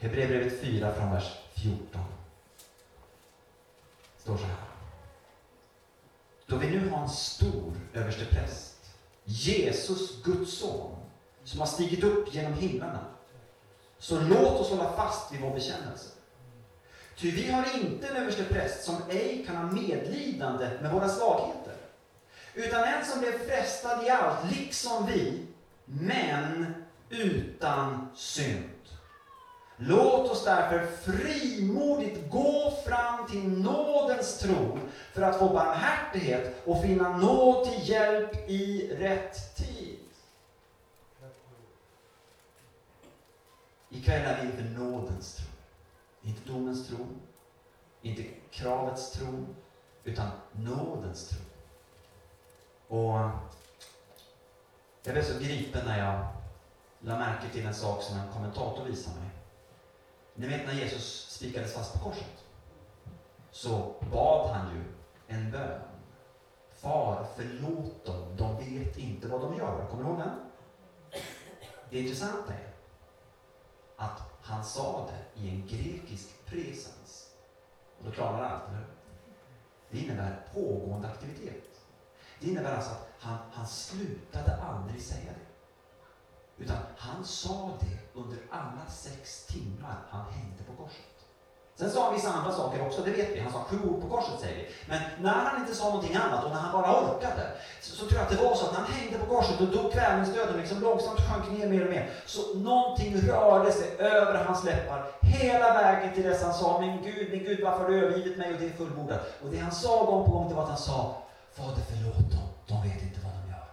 [0.00, 2.00] Hebreerbrevet 4 från vers 14.
[4.18, 4.56] Står så här.
[6.46, 8.76] Då vi nu har en stor överstepräst,
[9.24, 10.96] Jesus, Guds son,
[11.44, 13.04] som har stigit upp genom himlarna,
[13.98, 16.08] så låt oss hålla fast vid vår bekännelse.
[17.16, 21.76] Ty vi har inte en överste präst som ej kan ha medlidande med våra svagheter,
[22.54, 25.46] utan en som blev frestad i allt, liksom vi,
[25.84, 26.74] men
[27.08, 28.69] utan synd.
[29.82, 34.80] Låt oss därför frimodigt gå fram till nådens tron
[35.12, 39.98] för att få barmhärtighet och finna nåd till hjälp i rätt tid.
[43.88, 45.46] Ikväll är vi inte nådens tro,
[46.22, 47.06] Inte domens tro,
[48.02, 49.46] inte kravets tro,
[50.04, 51.40] utan nådens tro.
[52.88, 53.30] Och eh,
[55.02, 56.26] jag blev så gripen när jag
[57.00, 59.29] la märke till en sak som en kommentator visade mig.
[60.40, 62.44] Ni vet när Jesus spikades fast på korset,
[63.50, 64.82] så bad han ju
[65.26, 65.80] en bön.
[66.72, 69.86] Far, förlåt dem, de vet inte vad de gör.
[69.90, 70.30] Kommer du ihåg den?
[71.90, 72.72] Det intressanta är
[73.96, 77.30] att han sa det i en grekisk presens.
[77.98, 78.86] Och då klarar allt, eller hur?
[79.90, 81.80] Det innebär pågående aktivitet.
[82.40, 85.49] Det innebär alltså att han, han slutade aldrig säga det.
[86.60, 91.10] Utan han sa det under alla sex timmar han hängde på korset.
[91.80, 93.40] Sen sa han vissa andra saker också, det vet vi.
[93.40, 94.68] Han sa sju ord på korset, säger vi.
[94.88, 97.42] Men när han inte sa någonting annat och när han bara orkade,
[97.80, 99.66] så, så tror jag att det var så att när han hängde på korset och
[99.66, 104.64] dog kvävningsdöden liksom långsamt sjönk ner mer och mer, så någonting rörde sig över hans
[104.64, 108.38] läppar hela vägen till dess han sa, min Gud, min Gud, varför har du övergivit
[108.38, 108.54] mig?
[108.54, 109.20] Och det är fullbordat.
[109.42, 111.16] Och det han sa gång på gång, det var att han sa,
[111.52, 113.66] Fader förlåt dem, de vet inte vad de gör.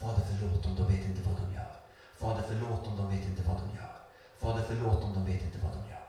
[0.00, 1.59] Fader förlåt dem, de vet inte vad de gör.
[2.20, 3.96] Fader förlåt dem, de vet inte vad de gör.
[4.38, 6.06] Fader förlåt dem, de vet inte vad de gör.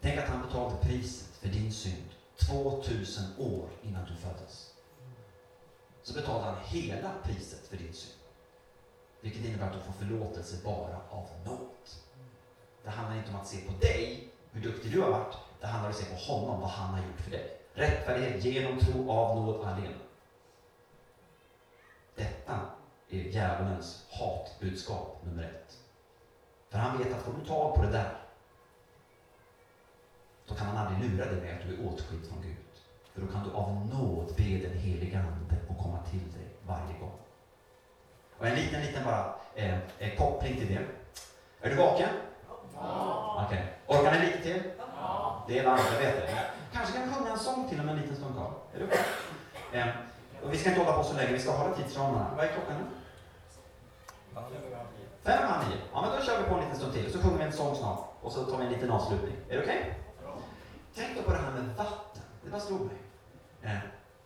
[0.00, 4.74] Tänk att han betalade priset för din synd 2000 år innan du föddes.
[6.02, 8.20] Så betalade han hela priset för din synd.
[9.20, 11.88] Vilket innebär att du får förlåtelse bara av nåd.
[12.84, 15.36] Det handlar inte om att se på dig, hur duktig du har varit.
[15.60, 17.60] Det handlar om att se på honom, vad han har gjort för dig.
[17.74, 19.98] Rättfärdighet genom tro av nåd allena.
[22.14, 22.60] Detta
[23.20, 25.78] är djävulens hatbudskap nummer ett.
[26.70, 28.16] För han vet att får du tag på det där,
[30.48, 32.56] då kan han aldrig lura dig med att du är åtskild från Gud.
[33.14, 36.98] För då kan du av nåd be den helige Ande att komma till dig varje
[37.00, 37.18] gång.
[38.38, 40.86] Och en liten, liten bara eh, eh, koppling till det.
[41.60, 42.08] Är du vaken?
[42.74, 43.44] Ja.
[43.46, 43.64] Okej.
[43.86, 43.98] Okay.
[43.98, 44.62] Orkar ni lite till?
[44.78, 45.44] Ja.
[45.48, 46.44] Det är varmt, jag vet det.
[46.72, 48.52] Kanske kan vi sjunga en sång till om en liten stund, Karl?
[48.74, 48.88] Är du?
[49.78, 49.86] Eh,
[50.42, 52.30] och vi ska inte hålla på så länge, vi ska hålla tidsramarna.
[52.36, 52.84] Vad är klockan nu?
[55.22, 55.78] Fem och halv nio.
[55.92, 57.12] Ja, men då kör vi på en liten stund till.
[57.12, 58.10] Så sjunger vi en sång snart.
[58.20, 59.36] Och så tar vi en liten avslutning.
[59.48, 59.78] Är det okej?
[59.78, 60.32] Okay?
[60.94, 62.22] Tänk då på det här med vatten.
[62.44, 62.96] Det bara slog mig.
[63.62, 63.78] Eh,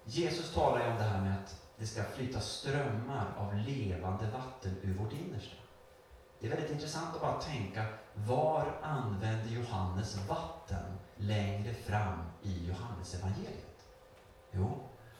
[0.04, 4.76] Jesus talar ju om det här med att det ska flyta strömmar av levande vatten
[4.82, 5.56] ur vårt innersta.
[6.40, 7.84] Det är väldigt intressant att bara tänka,
[8.14, 13.86] var använder Johannes vatten längre fram i Johannes evangeliet?
[14.50, 14.78] Jo,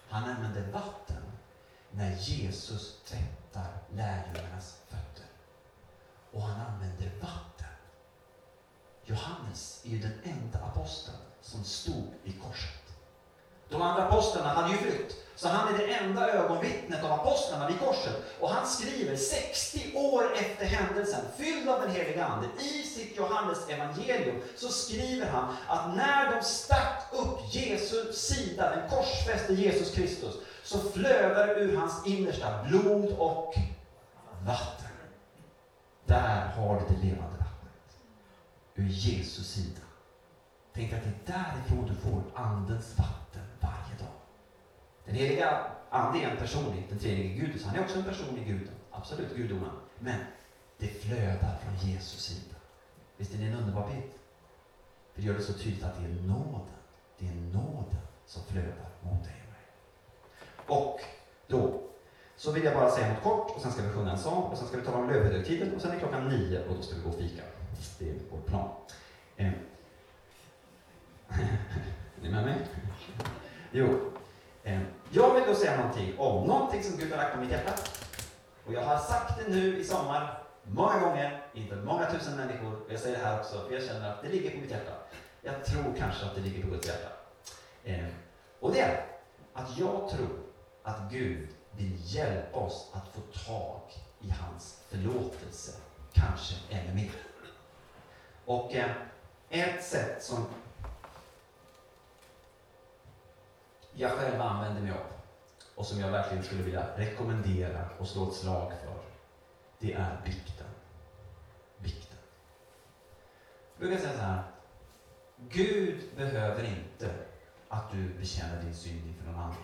[0.09, 1.23] han använder vatten
[1.91, 3.03] när Jesus
[3.53, 5.27] tvättar lärjungarnas fötter.
[6.33, 7.67] Och han använder vatten.
[9.05, 12.75] Johannes är ju den enda aposteln som stod vid korset.
[13.69, 17.81] De andra apostlarna hade ju flytt, så han är det enda ögonvittnet av apostlarna vid
[17.81, 18.17] korset.
[18.41, 23.69] Och han skriver 60 år efter händelsen, fylld av den heliga Ande, i sitt Johannes
[23.69, 30.35] evangelium så skriver han att när de stack upp Jesu sida, den korsfäste Jesus Kristus,
[30.69, 33.55] så flödar ur hans innersta blod och
[34.47, 34.91] vatten.
[36.07, 37.99] Där har du det levande vattnet.
[38.75, 39.81] Ur Jesus sida.
[40.73, 44.17] Tänk att det är därifrån du får Andens vatten varje dag.
[45.05, 48.71] Den heliga Ande är en personlig, den tredje Gud, han är också en personlig Gud.
[48.91, 49.71] Absolut, gudomen.
[49.99, 50.21] Men
[50.79, 52.57] det flödar från Jesus sida.
[53.17, 54.13] Visst är det en underbar bild?
[55.15, 56.75] Det gör det så tydligt att det är nåden.
[57.19, 59.38] Det är nåden som flödar mot dig
[60.69, 61.01] och
[61.47, 61.81] då
[62.37, 64.59] så vill jag bara säga något kort och sen ska vi sjunga en sång och
[64.59, 67.03] sen ska vi tala om lövhögtiden och sen är klockan nio och då ska vi
[67.03, 67.43] gå och fika.
[67.99, 68.69] Det är vår plan.
[69.37, 69.47] Eh.
[71.29, 72.57] är ni med mig?
[73.73, 74.13] Jo.
[74.65, 74.81] Eh.
[75.11, 77.73] Jag vill då säga någonting om någonting som Gud har lagt på mitt hjärta.
[78.67, 82.75] Och jag har sagt det nu i sommar många gånger inför många tusen människor.
[82.75, 84.93] Och jag säger det här också för jag känner att det ligger på mitt hjärta.
[85.43, 87.09] Jag tror kanske att det ligger på Guds hjärta.
[87.85, 88.07] Eh.
[88.61, 89.07] Och det är
[89.53, 90.48] att jag tror
[90.89, 93.81] att Gud vill hjälpa oss att få tag
[94.21, 95.73] i hans förlåtelse,
[96.13, 97.11] kanske ännu mer.
[98.45, 98.91] Och eh,
[99.51, 100.47] ett sätt som
[103.93, 105.07] jag själv använder mig av
[105.75, 109.03] och som jag verkligen skulle vilja rekommendera och slå ett slag för,
[109.79, 110.67] det är bikten.
[111.79, 112.19] Bikten.
[113.79, 114.43] Jag brukar säga så här,
[115.49, 117.15] Gud behöver inte
[117.69, 119.55] att du bekänner din synd inför någon annan.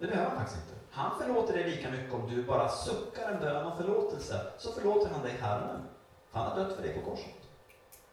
[0.00, 0.80] Det behöver han faktiskt inte.
[0.90, 5.10] Han förlåter dig lika mycket om du bara suckar en bön om förlåtelse, så förlåter
[5.10, 5.80] han dig här och nu.
[6.32, 7.34] Han har dött för dig på korset.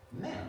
[0.09, 0.47] Men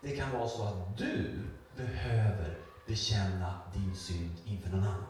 [0.00, 1.38] det kan vara så att du
[1.76, 5.06] behöver bekänna din synd inför någon annan.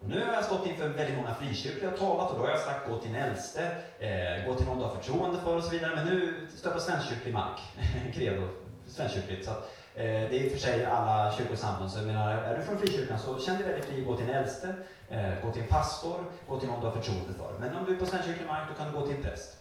[0.00, 2.60] Och nu har jag stått inför väldigt många frikyrkliga och talat och då har jag
[2.60, 5.70] sagt gå till en äldste, eh, gå till någon du har förtroende för och så
[5.70, 5.94] vidare.
[5.94, 7.60] Men nu står jag på svenskkyrklig mark,
[8.14, 8.48] credo,
[8.86, 9.44] svenskkyrkligt.
[9.44, 12.58] Så att, Eh, det är i och för sig alla kyrkosamfund, så jag menar, är
[12.58, 14.74] du från frikyrkan så känn dig väldigt fri, att gå till en äldste,
[15.08, 17.58] eh, gå till en pastor, gå till någon du har förtroende för.
[17.60, 19.56] Men om du är på svenskkyrklig mark, då kan du gå till en präst.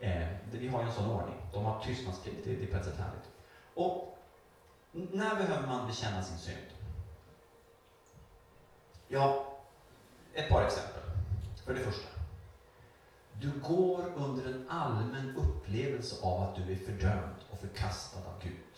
[0.00, 1.36] Eh, vi har ju en sån ordning.
[1.52, 3.28] De har tystnadsplikt, det är på ett sätt härligt.
[3.74, 4.18] Och
[4.92, 6.66] när behöver man bekänna sin synd?
[9.08, 9.46] Ja,
[10.34, 11.02] ett par exempel.
[11.64, 12.08] För det första.
[13.40, 18.71] Du går under en allmän upplevelse av att du är fördömd och förkastad av Gud.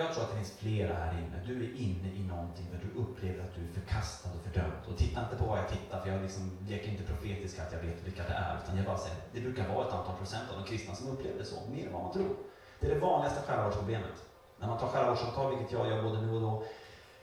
[0.00, 1.36] Jag tror att det finns flera här inne.
[1.46, 4.82] Du är inne i någonting där du upplever att du är förkastad och fördömd.
[4.88, 7.80] Och titta inte på vad jag tittar, för jag liksom leker inte profetisk att jag
[7.80, 8.58] vet vilka det är.
[8.62, 11.38] Utan jag bara säger, det brukar vara ett antal procent av de kristna som upplever
[11.38, 12.36] det så, mer än vad man tror.
[12.80, 14.16] Det är det vanligaste själavårdsproblemet.
[14.58, 16.64] När man tar själavårdssamtal, vilket jag gör både nu och då,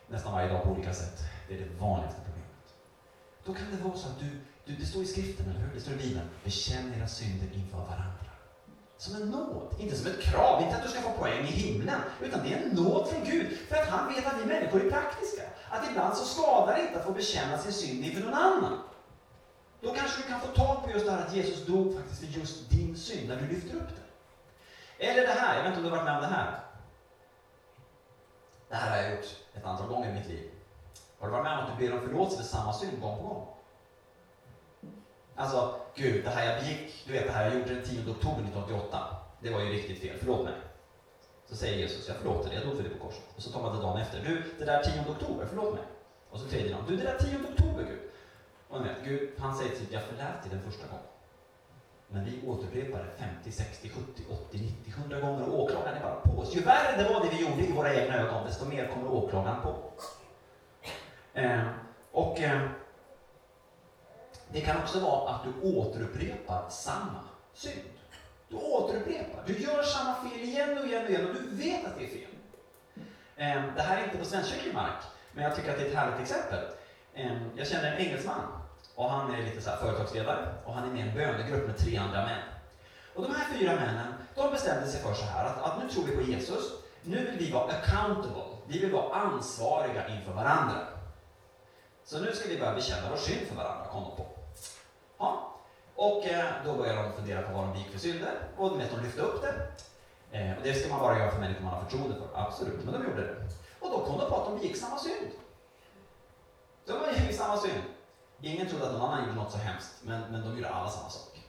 [0.08, 1.24] nästan varje dag på olika sätt.
[1.48, 2.66] Det är det vanligaste problemet.
[3.46, 4.30] Då kan det vara så att du,
[4.66, 5.74] du det står i skriften, eller hur?
[5.74, 8.27] Det står i Bibeln, bekänn era synder inför varandra.
[8.98, 12.00] Som en nåd, inte som ett krav, inte att du ska få poäng i himlen,
[12.22, 13.58] utan det är en nåd från Gud.
[13.70, 15.42] För att han vet att vi människor är praktiska.
[15.70, 18.80] Att ibland så skadar det inte att få bekänna sin synd inför någon annan.
[19.82, 22.40] Då kanske du kan få tag på just det här att Jesus dog faktiskt för
[22.40, 25.06] just din synd, när du lyfter upp det.
[25.08, 26.60] Eller det här, jag vet inte om du har varit med om det här.
[28.70, 30.52] Det här har jag gjort ett antal gånger i mitt liv.
[31.20, 33.24] Har du varit med om att du ber om förlåtelse för samma synd gång på
[33.24, 33.57] gång?
[35.38, 38.42] Alltså, Gud, det här jag begick, du vet det här jag gjorde den 10 oktober
[38.42, 38.98] 1988,
[39.42, 40.54] det var ju riktigt fel, förlåt mig.
[41.46, 43.24] Så säger Jesus, jag förlåter dig, jag dog för dig på korset.
[43.36, 45.84] Och så tar man det dagen efter, du, det där 10 oktober, förlåt mig.
[46.30, 48.00] Och så tredje dagen, du, det där 10 oktober, Gud.
[48.68, 51.06] Och vet, Gud, han säger till jag förlät dig den första gången.
[52.08, 56.16] Men vi återupprepar det 50, 60, 70, 80, 90, 100 gånger och åklagaren är bara
[56.16, 56.56] på oss.
[56.56, 59.62] Ju värre det var det vi gjorde i våra egna ögon, desto mer kommer åklagaren
[59.62, 59.76] på.
[61.34, 61.62] Eh,
[62.12, 62.62] och eh,
[64.52, 67.20] det kan också vara att du återupprepar samma
[67.54, 67.82] synd.
[68.50, 69.44] Du återupprepar.
[69.46, 72.10] Du gör samma fel igen och igen och igen och du vet att det är
[72.10, 72.30] fel.
[73.38, 75.96] Ehm, det här är inte på svenskkyrklig mark, men jag tycker att det är ett
[75.96, 76.66] härligt exempel.
[77.14, 78.42] Ehm, jag känner en engelsman
[78.96, 81.98] och han är lite så företagsledare och han är med i en bönegrupp med tre
[81.98, 82.44] andra män.
[83.16, 86.04] Och de här fyra männen, de bestämde sig för så här att, att nu tror
[86.04, 86.74] vi på Jesus,
[87.04, 90.88] nu vill vi vara accountable, vi vill vara ansvariga inför varandra.
[92.06, 94.37] Så nu ska vi börja bekänna vår synd för varandra, kom de på.
[95.98, 99.22] Och eh, då började de fundera på vad de begick för synder, och de lyfte
[99.22, 99.54] upp det.
[100.38, 102.94] Eh, och det ska man bara göra för människor man har förtroende för, absolut, men
[102.94, 103.36] de gjorde det.
[103.80, 105.32] Och då kom de på att de begick samma synd.
[106.86, 107.84] De begick samma synd.
[108.42, 111.10] Ingen trodde att någon annan gjorde något så hemskt, men, men de gjorde alla samma
[111.10, 111.42] sak.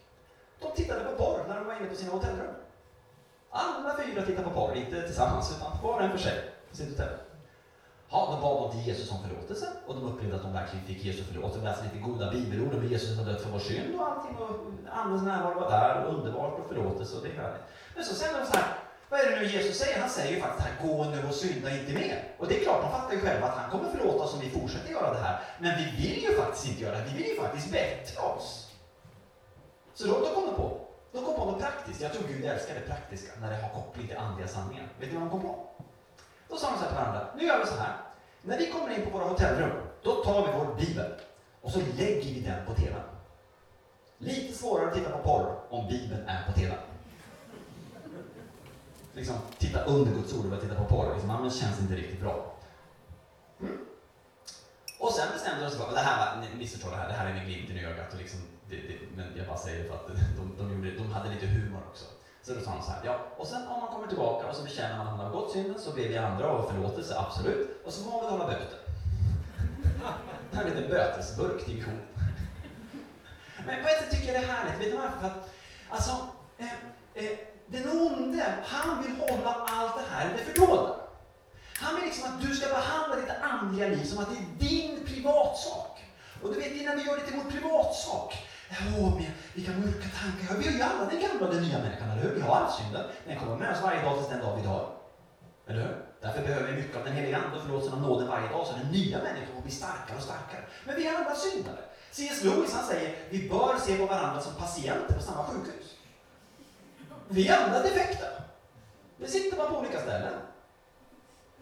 [0.60, 2.54] De tittade på porr när de var inne på sina hotellrum.
[3.50, 6.88] Alla fyra tittade på porr, inte tillsammans, utan var och en för sig på sitt
[6.88, 7.18] hotell.
[8.10, 11.04] Ja, de bad de till Jesus om förlåtelse och de upplevde att de verkligen fick
[11.04, 11.58] Jesus förlåtelse.
[11.58, 14.36] De läste lite goda bibelord om Jesus har dött för vår synd och allting.
[14.36, 14.50] Och
[14.92, 17.62] Andens närvaro var där och underbart och förlåtelse och det är härligt.
[17.94, 18.68] Men så säger de så här,
[19.08, 20.00] vad är det nu Jesus säger?
[20.00, 22.24] Han säger ju faktiskt här, gå nu och synda inte mer.
[22.38, 24.50] Och det är klart, de fattar ju själva att han kommer förlåta oss om vi
[24.50, 25.40] fortsätter göra det här.
[25.58, 28.72] Men vi vill ju faktiskt inte göra det, vi vill ju faktiskt bättra oss.
[29.94, 30.80] Så då, då kom de på,
[31.12, 32.00] de kom på något praktiskt.
[32.00, 34.88] Jag tror Gud älskar det praktiska, när det har koppling till andliga sanningar.
[35.00, 35.68] Vet ni vad de kom på?
[36.48, 37.96] Då sa de så här till varandra, nu gör vi så här.
[38.42, 39.70] När vi kommer in på våra hotellrum,
[40.02, 41.12] då tar vi vår bibel
[41.62, 43.02] och så lägger vi den på TVn.
[44.18, 46.78] Lite svårare att titta på porr om bibeln är på TVn
[49.18, 51.12] liksom, titta under Guds ord och börja titta på porr.
[51.12, 52.54] Liksom, men det känns inte riktigt bra.
[53.60, 53.78] Mm.
[54.98, 57.26] Och sen bestämde de sig för, det här var, ni missförstår det här, det här
[57.26, 58.12] är med glimten i ögat.
[58.12, 58.40] Och liksom,
[58.70, 61.46] det, det, men jag bara säger det för att de, de, gjorde, de hade lite
[61.46, 62.04] humor också.
[62.48, 64.62] Så då sa han så här, ja, och sen om man kommer tillbaka och så
[64.62, 67.82] bekänner man att man har gått synden så ber vi andra om förlåtelse, absolut.
[67.86, 68.78] Och så får man betala böter.
[70.50, 72.00] Det här är en liten bötesburk till vision.
[73.66, 75.18] Men på ett sätt tycker jag det är härligt, vet du varför?
[75.20, 75.50] För att,
[75.88, 76.12] alltså,
[76.58, 76.72] eh,
[77.14, 80.96] eh, den onde, han vill hålla allt det här i det fördolda.
[81.74, 85.06] Han vill liksom att du ska behandla ditt andliga liv som att det är din
[85.06, 86.04] privatsak.
[86.42, 90.56] Och du vet, innan vi gör det till vår privatsak, Åh, men vilka mörka tankar.
[90.58, 92.34] Vi har ju alla den gamla och den nya människan, eller hur?
[92.34, 93.04] Vi har arvsynden.
[93.26, 94.90] Den kommer med oss varje dag tills den dag vi dör.
[95.66, 96.04] Eller hur?
[96.20, 98.72] Därför behöver vi mycket av den heliga Ande och förlåtelsen av nåden varje dag, så
[98.72, 100.64] den nya människan blir starkare och starkare.
[100.84, 101.80] Men vi är alla syndare.
[102.10, 102.44] C.S.
[102.44, 105.94] Lewis han säger, vi bör se på varandra som patienter på samma sjukhus.
[107.28, 108.26] Vi är alla defekta.
[109.16, 110.34] Det sitter bara på olika ställen.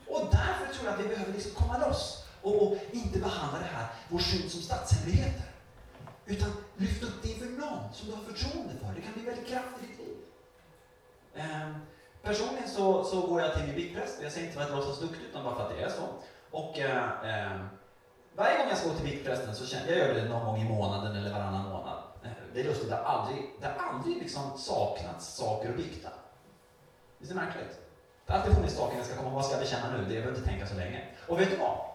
[0.06, 3.76] Och därför tror jag att vi behöver liksom komma loss och, och inte behandla det
[3.76, 5.45] här, vår synd som statshemligheter.
[6.26, 8.94] Utan lyft upp det inför någon som du har förtroende för.
[8.94, 10.16] Det kan bli väldigt kraftigt i ditt liv.
[11.34, 11.68] Eh,
[12.22, 14.22] personligen så, så går jag till min biktpräst.
[14.22, 16.02] Jag säger inte för att låtsas duktig, utan bara för att det är så.
[16.50, 17.60] Och eh, eh,
[18.34, 20.60] varje gång jag ska gå till biktprästen så känner jag, jag gör det någon gång
[20.60, 22.02] i månaden eller varannan månad.
[22.24, 26.08] Ehm, det är lustigt, det har aldrig, det har aldrig liksom saknats saker att bikta.
[27.18, 27.80] Visst är det märkligt?
[28.26, 29.98] Det har alltid funnits saker jag ska komma vad ska jag bekänna nu?
[29.98, 31.04] Det behöver inte tänka så länge.
[31.28, 31.85] Och vet du vad?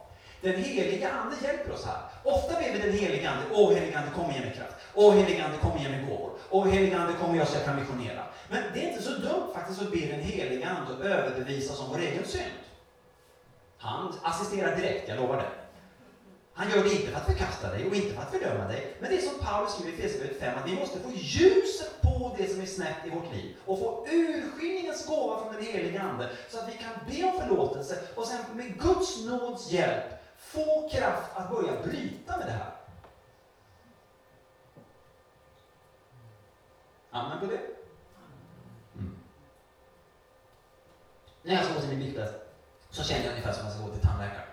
[0.42, 2.02] Den heliga Ande hjälper oss här.
[2.24, 4.76] Ofta ber vi den heliga Ande, Åh heliga Ande kom och ge mig kraft.
[4.94, 6.32] Åh heliga Ande kom och ge mig gåvor.
[6.50, 8.24] Åh heliga Ande kom och jag så jag kan missionera.
[8.50, 11.80] Men det är inte så dumt faktiskt att be den heliga Ande att överbevisa oss
[11.80, 12.62] om vår egen synd.
[13.78, 15.50] Han assisterar direkt, jag lovar det.
[16.54, 18.98] Han gör det inte för att förkasta dig och inte för att fördöma dig.
[19.00, 22.36] Men det är som Paulus skriver i Efesierbrevet 5, att vi måste få ljuset på
[22.38, 26.30] det som är snett i vårt liv och få urskiljningens gåva från den helige Ande
[26.50, 30.21] så att vi kan be om förlåtelse och sen med Guds nåds hjälp
[30.54, 32.72] få kraft att börja bryta med det här.
[37.12, 37.62] Amen på det?
[38.96, 39.16] Mm.
[41.44, 42.34] När jag ska gå till min biktest
[42.90, 44.48] så känner jag ungefär som att jag ska gå till tandläkaren.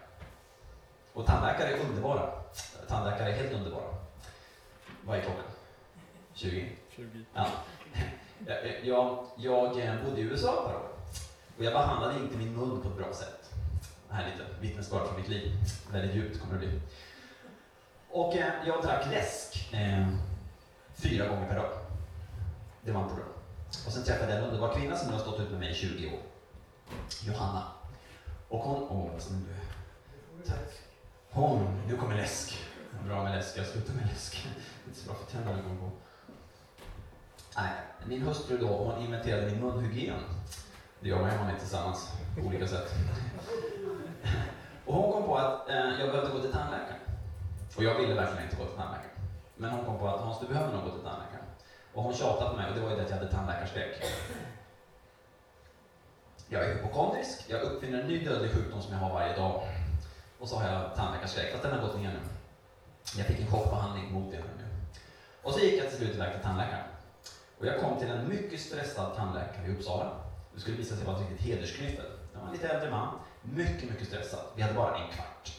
[1.13, 2.31] Och tandläkare är underbara.
[2.89, 3.95] Tandläkare är helt underbara.
[5.05, 5.45] Vad är klockan?
[6.35, 6.77] 20?
[6.91, 7.25] 20.
[7.35, 7.47] Ja.
[8.83, 10.89] Jag, jag bodde i USA ett par år.
[11.59, 13.48] Och jag behandlade inte min mun på ett bra sätt.
[14.09, 15.53] Det här är lite vittnesbörd från mitt liv.
[15.93, 16.81] Väldigt djupt kommer det bli.
[18.11, 20.09] Och eh, jag drack läsk eh,
[20.95, 21.71] fyra gånger per dag.
[22.85, 23.25] Det var inte bra.
[23.87, 25.75] Och sen träffade jag en underbar kvinna som nu har stått ut med mig i
[25.75, 26.21] 20 år.
[27.27, 27.63] Johanna.
[28.49, 28.83] Och hon...
[28.91, 29.69] Åh, vad snäll du är.
[30.47, 30.73] Tack.
[31.31, 32.59] Hon, nu kommer läsk.
[33.07, 34.45] Bra med läsk, jag slutar med läsk.
[34.45, 35.91] Det är inte så bra för tänderna kommer gå.
[37.57, 37.73] Nej,
[38.07, 40.21] min hustru då, hon inventerade min munhygien.
[41.01, 42.95] Det gör man ju om man är tillsammans på olika sätt.
[44.87, 47.01] Och hon kom på att eh, jag behövde gå till tandläkaren.
[47.77, 49.17] Och jag ville verkligen inte gå till tandläkaren.
[49.57, 51.45] Men hon kom på att Hans, du behöver nog gå till tandläkaren.
[51.95, 54.03] Och hon tjatade på mig och det var ju det att jag hade tandläkarskräck.
[56.49, 59.63] Jag är hypokondrisk, jag uppfinner en ny dödlig sjukdom som jag har varje dag.
[60.39, 62.21] Och så har jag tandläkarskräck, fast den har gått ner nu.
[63.17, 64.65] Jag fick en chockbehandling mot det nu.
[65.43, 66.85] Och så gick jag till slut iväg till tandläkaren.
[67.59, 70.11] Och jag kom till en mycket stressad tandläkare i Uppsala.
[70.55, 72.07] Det skulle visa sig vara ett riktigt hedersknyffel.
[72.33, 73.19] Det var en lite äldre man,
[73.55, 74.41] mycket, mycket stressad.
[74.57, 75.53] Vi hade bara en kvart.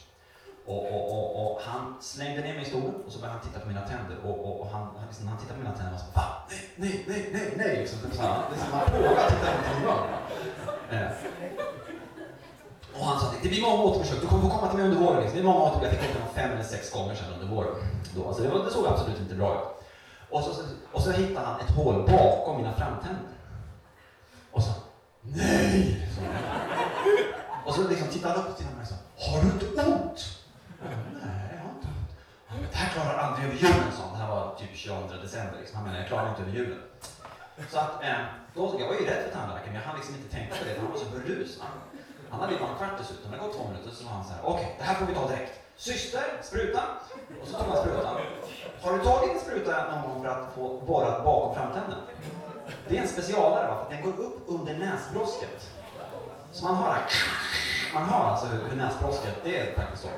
[0.65, 3.59] Och, och, och, och han slängde ner mig i stolen och så började han titta
[3.59, 4.17] på mina tänder.
[4.25, 6.25] Och, och, och han, han, liksom, han tittade på mina tänder och sa Va?
[6.47, 7.77] Nej, nej, nej, nej, nej!
[7.79, 10.17] Liksom, så han, liksom, han vågade titta på tänderna.
[10.91, 11.11] Eh.
[12.99, 14.99] Och han sa att det blir många återförsök, du kommer få komma till mig under
[15.05, 15.19] våren.
[15.21, 15.35] Liksom.
[15.35, 15.93] Det blir många återbesök.
[15.93, 17.75] Jag fick komma fem eller sex gånger sedan under våren.
[18.15, 18.27] Då.
[18.27, 19.85] Alltså, det, var, det såg absolut inte bra ut.
[20.29, 20.51] Och så,
[20.91, 23.29] och så hittade han ett hål bakom mina framtänder.
[24.51, 24.71] Och så,
[25.21, 26.09] nej!
[26.15, 26.21] Så.
[27.69, 28.95] Och så liksom tittade han upp till mig och sa,
[29.25, 30.19] har du inte ont?
[31.23, 32.11] Nej, jag har inte ont.
[32.49, 34.13] Men det här klarar aldrig över julen, sa han.
[34.13, 35.55] Det här var typ 22 december.
[35.59, 35.75] Liksom.
[35.77, 36.81] Han menade, jag klarar inte över julen.
[37.71, 38.21] Så att, eh,
[38.55, 40.73] då, jag var ju rädd för tandläkaren, men jag hann liksom inte tänka på det.
[40.79, 41.71] Han var så berusad.
[42.31, 43.31] Han hade ju bara en kvart dessutom.
[43.31, 45.05] Det hade gått två minuter, så var han så här, okej, okay, det här får
[45.09, 45.53] vi ta direkt.
[45.87, 46.81] Syster, spruta.
[47.41, 48.15] Och så tog han sprutan.
[48.83, 52.01] Har du tagit en spruta någon gång för att få borrat bakom framtänden?
[52.87, 53.75] Det är en specialare, va?
[53.83, 55.59] för den går upp under näsbrosket.
[56.51, 56.97] Så man har,
[57.93, 59.35] man har alltså hur näsblåsket.
[59.43, 60.09] det är faktiskt så.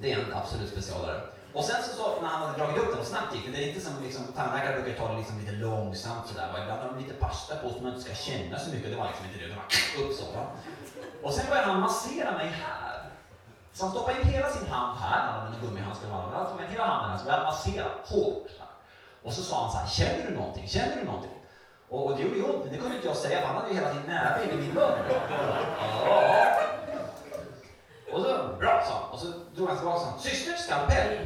[0.00, 1.20] Det är en absolut specialare.
[1.52, 3.68] Och sen så, så när han hade dragit upp den och snabbt gick det, är
[3.68, 6.48] inte som liksom, tandläkare brukar ta det liksom lite långsamt sådär.
[6.62, 8.90] Ibland har de lite pasta på så man inte ska känna så mycket.
[8.90, 10.24] Det var liksom inte det, det var upp så.
[10.24, 10.46] Va?
[11.22, 13.10] Och sen började han massera mig här.
[13.72, 17.10] Så han stoppade in hela sin hand här, han hade en gummihandske och hela handen
[17.10, 18.48] här, så började han massera hårt.
[19.22, 20.68] Och så sa han så här, känner du någonting?
[20.68, 21.37] Känner du någonting?
[21.88, 23.68] Och, och det gjorde ju ont, men det kunde inte jag säga, för han hade
[23.68, 24.92] ju hela sin näve in i min mun.
[26.04, 26.54] Ja.
[28.12, 29.10] Och så, bra, sa han.
[29.12, 29.26] Och så
[29.56, 31.18] drog han tillbaka och sa, syster, skalpell.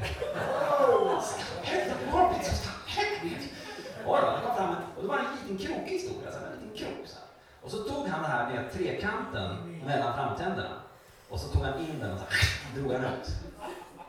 [1.65, 3.39] Skalpell, skalpell?
[4.07, 6.77] Och då, det kom fram och det var en liten krokig historia, så en liten
[6.77, 7.07] krok.
[7.07, 7.27] Så här.
[7.63, 10.83] Och så tog han den här med trekanten mellan framtänderna.
[11.29, 13.29] Och så tog han in den och så här, drog han ut.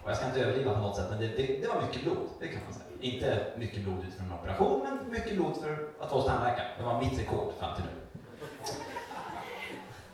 [0.03, 2.29] Och jag ska inte överdriva på något sätt, men det, det, det var mycket blod,
[2.39, 2.92] det kan man säga.
[3.03, 6.69] Inte mycket blod utifrån en operation, men mycket blod för att vara hos tandläkaren.
[6.77, 7.91] Det var mitt rekord fram till nu.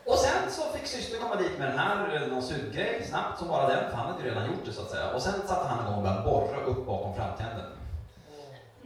[0.06, 3.48] Och sen så fick systern komma dit med den här, eh, någon suggrej, snabbt som
[3.48, 5.14] bara den, för han hade ju redan gjort det så att säga.
[5.14, 7.66] Och sen satte han igång och började borra upp bakom framtänden.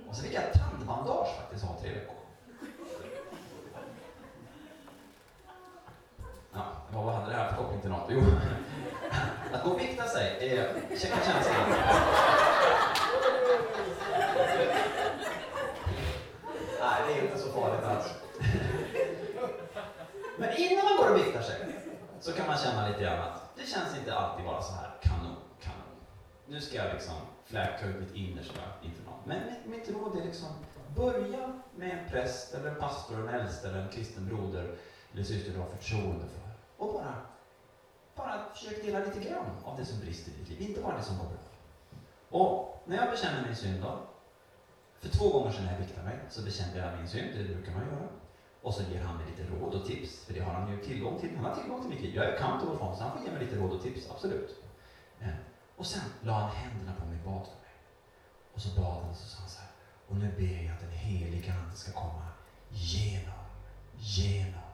[0.09, 2.15] Och så fick jag tandbandage faktiskt av tre veckor.
[6.53, 6.61] Ja,
[6.93, 8.07] vad hade det här för koppling till något?
[8.09, 8.21] Jo,
[9.53, 11.43] att gå och vikta sig är känslan.
[16.79, 18.05] Nej, det är inte så farligt alls
[22.23, 25.35] så kan man känna lite grann att det känns inte alltid bara så här kanon,
[25.61, 25.95] kanon.
[26.47, 27.15] Nu ska jag liksom
[27.45, 29.19] fläka ut mitt innersta inför någon.
[29.25, 30.49] Men mitt, mitt råd är liksom,
[30.95, 34.75] börja med en präst, eller en pastor, en äldste, eller en kristen broder
[35.13, 36.51] eller syster du har förtroende för.
[36.85, 37.15] Och bara,
[38.15, 41.03] bara försök dela lite grann av det som brister i ditt liv, inte bara det
[41.03, 41.37] som går bra.
[42.29, 43.99] Och när jag bekänner min synd då,
[44.99, 47.81] för två gånger sedan jag viktade mig, så bekände jag min synd, det brukar man
[47.81, 48.09] göra.
[48.63, 51.19] Och så ger han mig lite råd och tips, för det har han ju tillgång
[51.19, 51.35] till.
[51.35, 52.13] Han har tillgång till mycket.
[52.13, 54.63] Jag är accountable för honom, så han får ge mig lite råd och tips, absolut.
[55.19, 55.27] Eh,
[55.77, 57.73] och sen la han händerna på mig och bad för mig.
[58.53, 59.69] Och så bad han och så sa han så här,
[60.07, 62.27] och nu ber jag att den heliga Ande ska komma
[62.69, 63.43] genom,
[63.97, 64.69] genom,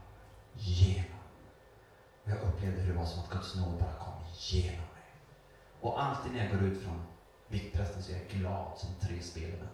[0.53, 1.19] genom.
[2.23, 5.09] Och jag upplevde hur det var som att Guds nåd bara kom genom mig.
[5.81, 7.01] Och alltid när jag går ut från
[7.47, 9.69] viktprästen så är jag glad som tre spelmän.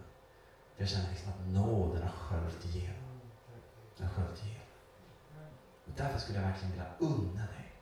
[0.76, 2.95] Jag känner liksom att nåden har sköljt igenom.
[3.96, 4.66] Den har sköljt igenom.
[5.86, 7.72] Och därför skulle jag verkligen vilja unna dig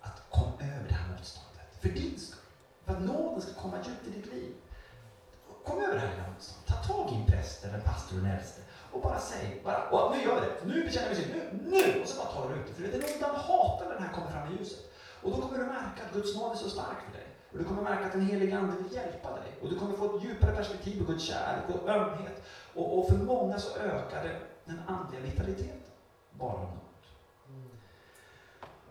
[0.00, 1.68] att komma över det här motståndet.
[1.80, 2.40] För din skull.
[2.84, 4.54] För att nåden ska komma djupt i ditt liv.
[5.64, 6.66] Kom över det här motståndet.
[6.66, 8.62] Ta tag i en präst eller en pastor eller en äldste
[8.92, 10.74] och bara säg, bara, och nu gör vi det.
[10.74, 11.30] Nu bekänner vi synd.
[11.34, 12.02] Nu, nu!
[12.02, 12.74] Och så bara tar du ut det.
[12.74, 14.92] För det är den hatar när det här kommer fram i ljuset.
[15.22, 17.26] Och då kommer du märka att Guds nåd är så stark för dig.
[17.52, 19.52] Och du kommer märka att den helige Ande vill hjälpa dig.
[19.62, 22.42] Och du kommer få ett djupare perspektiv på Guds kärlek och ömhet.
[22.74, 24.40] Och, och för många så ökar det
[24.70, 25.80] den andliga vitaliteten.
[26.32, 26.78] Bara nåd.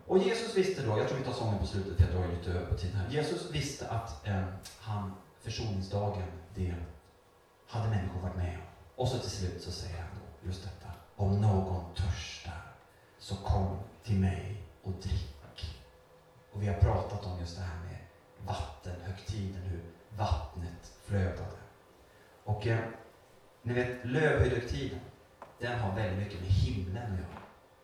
[0.07, 2.51] Och Jesus visste då, jag tror vi tar sången på slutet för jag drar lite
[2.51, 3.09] över på tiden här.
[3.09, 4.43] Jesus visste att eh,
[4.80, 6.75] han, försoningsdagen, det
[7.67, 8.63] hade människor varit med om.
[8.95, 10.91] Och så till slut så säger han då just detta.
[11.15, 12.73] Om någon törstar,
[13.19, 15.39] så kom till mig och drick.
[16.51, 17.97] Och vi har pratat om just det här med
[18.45, 19.82] vattenhögtiden, hur
[20.17, 21.57] vattnet flödade.
[22.43, 22.80] Och eh,
[23.61, 24.99] ni vet, lövhöjdhögtiden,
[25.60, 27.41] den har väldigt mycket med himlen att göra.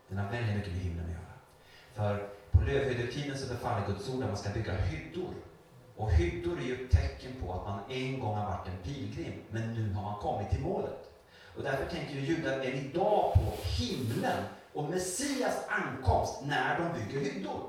[0.08, 1.36] Den har väldigt mycket med himlen att göra.
[1.94, 5.34] För på lövhöjdhögtiden så befaller Guds ord att man ska bygga hyddor.
[5.96, 9.44] Och hyddor är ju ett tecken på att man en gång har varit en pilgrim,
[9.50, 11.12] men nu har man kommit till målet.
[11.58, 17.32] Och därför tänker ju judar än idag på himlen och Messias ankomst när de bygger
[17.32, 17.62] hyddor.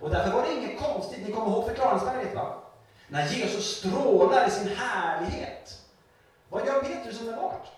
[0.00, 2.62] Och därför var det inget konstigt, ni kommer ihåg förklaringsberget va?
[3.08, 5.82] När Jesus strålar i sin härlighet.
[6.48, 7.75] Vad gör Petrus omedelbart?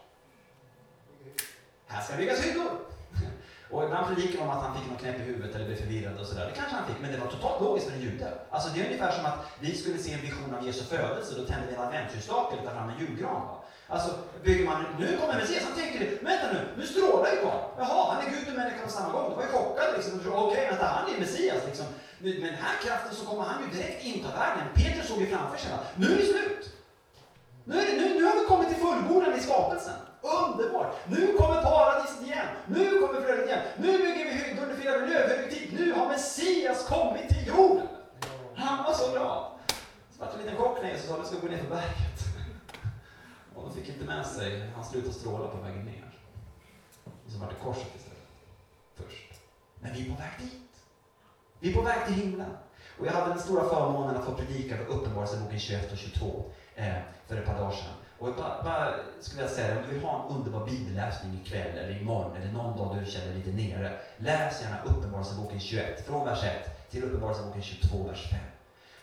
[1.88, 2.70] Här ska byggas hyddor.
[3.70, 6.26] Och ibland predikar om att han fick något knäpp i huvudet eller blev förvirrad och
[6.26, 6.46] sådär.
[6.46, 8.28] Det kanske han fick, men det var totalt logiskt för en jude.
[8.50, 11.44] Alltså det är ungefär som att vi skulle se en vision av Jesu födelse, då
[11.44, 13.42] tänder vi en adventsljusstake och tar fram en julgran.
[13.48, 13.64] Va?
[13.88, 14.10] Alltså
[14.44, 17.64] bygger man, nu kommer Messias, han tänker, vänta nu, nu strålar ju karln.
[17.78, 19.30] Jaha, han är Gud och människa på samma gång.
[19.30, 20.20] Då var jag chockad liksom.
[20.20, 21.86] Okej, okay, vänta, han är Messias liksom.
[22.18, 24.64] Med den här kraften så kommer han ju direkt inta världen.
[24.74, 25.78] Peter såg ju framför sig, va?
[25.96, 26.64] nu är det slut.
[27.64, 29.98] Nu, är det, nu, nu har vi kommit till fullbordan i skapelsen.
[30.22, 30.94] Underbart!
[31.08, 32.46] Nu kommer paradiset igen.
[32.66, 33.62] Nu kommer flödet igen.
[33.76, 35.72] Nu bygger vi hyddor, nu firar vi lövhögtid.
[35.72, 37.88] Nu har Messias kommit till jorden.
[38.54, 39.50] Han var så glad.
[40.10, 41.68] Så vart det en liten chock när Jesus sa att vi ska gå ner för
[41.68, 42.18] berget.
[43.54, 46.18] Och de fick inte med sig, han slutade stråla på vägen ner.
[47.04, 48.28] Och så var det korset istället.
[48.94, 49.40] Först.
[49.80, 50.84] Men vi är på väg dit.
[51.60, 52.50] Vi är på väg till himlen.
[52.98, 56.44] Och jag hade den stora förmånen att få predika på Uppenbarelseboken 21 och 22
[56.74, 56.94] eh,
[57.26, 57.94] för ett par dagar sedan.
[58.18, 62.00] Och bara, bara skulle jag säga, om du vill ha en underbar bibelläsning ikväll eller
[62.00, 64.00] imorgon eller någon dag du känner dig lite nere.
[64.16, 68.40] Läs gärna Uppenbarelseboken 21, från vers 1 till Uppenbarelseboken 22, vers 5.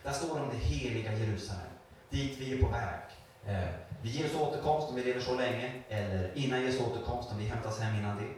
[0.02, 1.70] Där står det om det heliga Jerusalem,
[2.10, 3.00] dit vi är på väg.
[3.46, 3.68] Eh,
[4.02, 7.80] vid Jesu återkomst, om vi lever så länge, eller innan Jesu återkomst, om vi hämtas
[7.80, 8.34] hem innan det.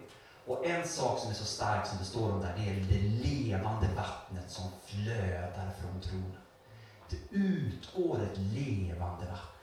[0.46, 3.28] Och en sak som är så stark som det står om där, det är det
[3.28, 6.36] levande vattnet som flödar från tronen.
[7.10, 9.57] Det utgår ett levande vatten.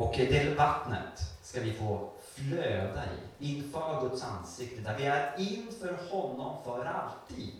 [0.00, 5.98] Och det vattnet ska vi få flöda i, inför Guds ansikte, där vi är inför
[6.10, 7.54] honom för alltid.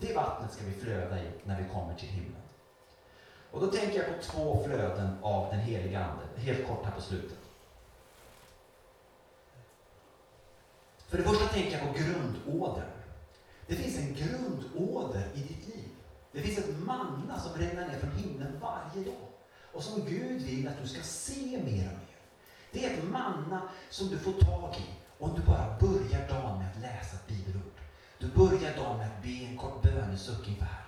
[0.00, 2.42] Det vattnet ska vi flöda i när vi kommer till himlen.
[3.50, 7.00] Och då tänker jag på två flöden av den heliga Ande, helt kort här på
[7.00, 7.38] slutet.
[11.08, 12.90] För det första tänker jag på grundådern.
[13.66, 15.88] Det finns en grundåder i ditt liv.
[16.32, 19.33] Det finns ett manna som regnar ner från himlen varje dag
[19.74, 22.16] och som Gud vill att du ska se mer och mer.
[22.72, 26.70] Det är ett manna som du får tag i om du bara börjar dagen med
[26.70, 27.72] att läsa ett bibelord.
[28.18, 30.80] Du börjar dagen med att be en kort bönesuck inför Herren.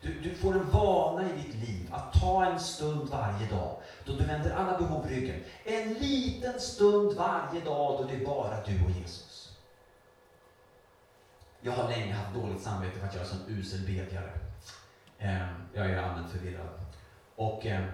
[0.00, 4.12] Du, du, får en vana i ditt liv att ta en stund varje dag då
[4.12, 5.44] du vänder alla behov ryggen.
[5.64, 9.56] En liten stund varje dag då det är bara du och Jesus.
[11.60, 14.32] Jag har länge haft dåligt samvete för att jag är en usel bedjare.
[15.18, 16.68] Ehm, jag är allmänt förvirrad.
[17.36, 17.88] Och ehm,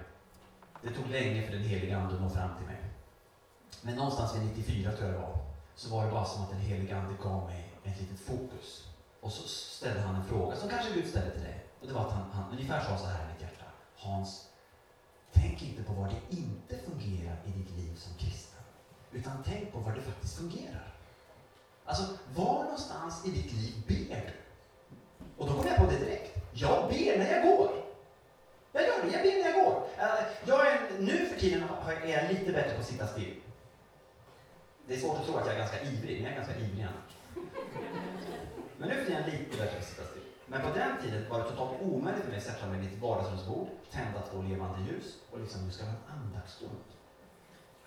[0.82, 2.80] det tog länge för den heliga Ande att nå fram till mig.
[3.82, 5.38] Men någonstans vid 94 tror jag det var,
[5.74, 8.88] så var det bara som att den heliga Ande gav mig ett litet fokus.
[9.20, 11.64] Och så ställde han en fråga som kanske Gud ställde till dig.
[11.80, 13.64] Och det var att han, han ungefär sa så här i mitt hjärta.
[13.96, 14.48] Hans,
[15.32, 18.62] tänk inte på var det inte fungerar i ditt liv som kristen.
[19.12, 20.94] Utan tänk på var det faktiskt fungerar.
[21.84, 22.04] Alltså,
[22.34, 24.32] var någonstans i ditt liv ber du?
[25.36, 26.38] Och då kom jag på det direkt.
[26.52, 27.89] Jag ber när jag går.
[28.72, 29.82] Jag gör det, jag ber när jag går.
[29.98, 31.62] Eh, jag är, nu för tiden
[32.04, 33.34] är jag lite bättre på att sitta still.
[34.86, 36.82] Det är svårt att tro att jag är ganska ivrig, men jag är ganska ivrig
[36.82, 37.12] annars.
[38.76, 40.22] Men nu för tiden är jag lite bättre på att sitta still.
[40.46, 43.02] Men på den tiden var det totalt omöjligt för mig att sätta mig vid mitt
[43.02, 46.84] vardagsrumsbord, tända två levande ljus och liksom, nu ska det ha en andaktsstund.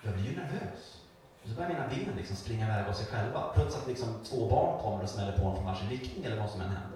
[0.02, 1.02] Jag blir ju nervös.
[1.44, 3.52] Och så börjar mina ben liksom springa iväg av sig själva.
[3.56, 6.50] plötsligt att liksom två barn kommer och smäller på en från varsin riktning eller vad
[6.50, 6.93] som än händer.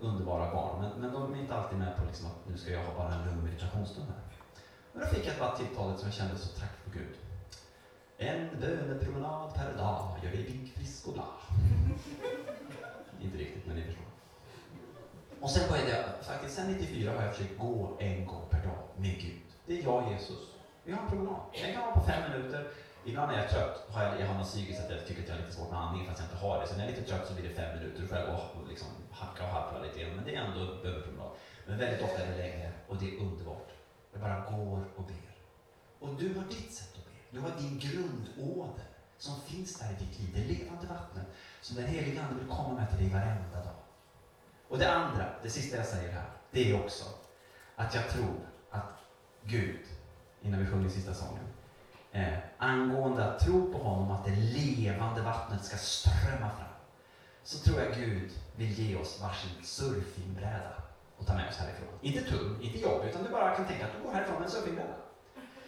[0.00, 2.84] Underbara barn, men, men de är inte alltid med på liksom att nu ska jag
[2.84, 4.22] ha bara en lugn meditationsstund här.
[4.92, 7.14] Men då fick jag bara tilltalet som jag kände så tack för Gud.
[8.18, 11.26] En bönepromenad per dag gör dig pigg, frisk och glad.
[13.20, 14.04] inte riktigt, men ni förstår.
[15.40, 18.78] Och sen började jag, faktiskt sen 94 har jag försökt gå en gång per dag
[18.96, 19.42] med Gud.
[19.66, 20.38] Det är jag och Jesus.
[20.84, 21.40] Vi har en promenad.
[21.62, 22.70] Den kan vara på fem minuter.
[23.06, 25.28] Ibland när jag är trött, har jag, jag har någon psykisk att jag tycker att
[25.28, 26.66] jag har lite svårt med andningen fast jag inte har det.
[26.66, 28.02] Så när jag är lite trött så blir det fem minuter.
[28.02, 30.16] och får jag gå och liksom hacka och harpla lite grann.
[30.16, 31.30] Men det är ändå överpromenad.
[31.66, 33.70] Men väldigt ofta är det längre och det är underbart.
[34.12, 35.32] Jag bara går och ber.
[35.98, 37.18] Och du har ditt sätt att be.
[37.30, 38.88] Du har din grundåder
[39.18, 40.30] som finns där i ditt liv.
[40.34, 41.26] Det levande vattnet
[41.60, 43.80] som den helige Ande vill komma med till dig varenda dag.
[44.68, 47.04] Och det andra, det sista jag säger här, det är också
[47.76, 48.40] att jag tror
[48.70, 48.92] att
[49.42, 49.80] Gud,
[50.42, 51.44] innan vi sjunger sista sången,
[52.16, 56.74] eh, angående att tro på honom, att det levande vattnet ska strömma fram,
[57.44, 60.72] så tror jag Gud vill ge oss varsin surfingbräda
[61.16, 61.88] och ta med oss härifrån.
[62.00, 64.50] Inte tung, inte jobb, utan du bara kan tänka att du går härifrån med en
[64.50, 64.94] surfingbräda.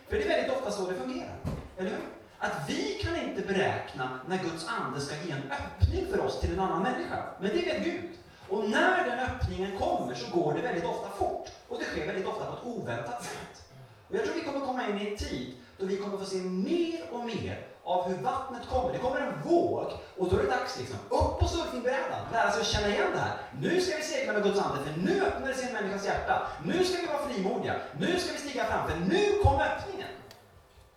[0.09, 1.37] För det är väldigt ofta så det fungerar,
[1.77, 2.05] eller hur?
[2.39, 6.53] Att vi kan inte beräkna när Guds ande ska ge en öppning för oss till
[6.53, 7.25] en annan människa.
[7.41, 8.11] Men det vet Gud.
[8.49, 11.49] Och när den öppningen kommer så går det väldigt ofta fort.
[11.69, 13.65] Och det sker väldigt ofta på ett oväntat sätt.
[14.09, 16.37] Och jag tror vi kommer komma in i en tid då vi kommer få se
[16.37, 18.93] mer och mer av hur vattnet kommer.
[18.93, 22.61] Det kommer en våg och då är det dags liksom, upp på surfingbrädan, lära sig
[22.61, 23.37] att känna igen det här.
[23.61, 26.47] Nu ska vi segla med Guds ande, för nu öppnar det sig en människas hjärta.
[26.65, 27.75] Nu ska vi vara frimodiga.
[27.99, 30.09] Nu ska vi stiga fram, för nu kommer öppningen.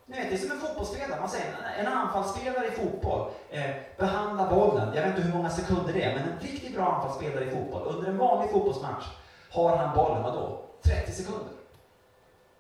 [0.05, 1.19] Ni vet, det är som en fotbollsspelare.
[1.19, 5.93] Man säger en anfallsspelare i fotboll eh, behandlar bollen, jag vet inte hur många sekunder
[5.93, 9.05] det är, men en riktigt bra anfallsspelare i fotboll, under en vanlig fotbollsmatch
[9.51, 10.65] har han bollen, vadå?
[10.83, 11.53] 30 sekunder.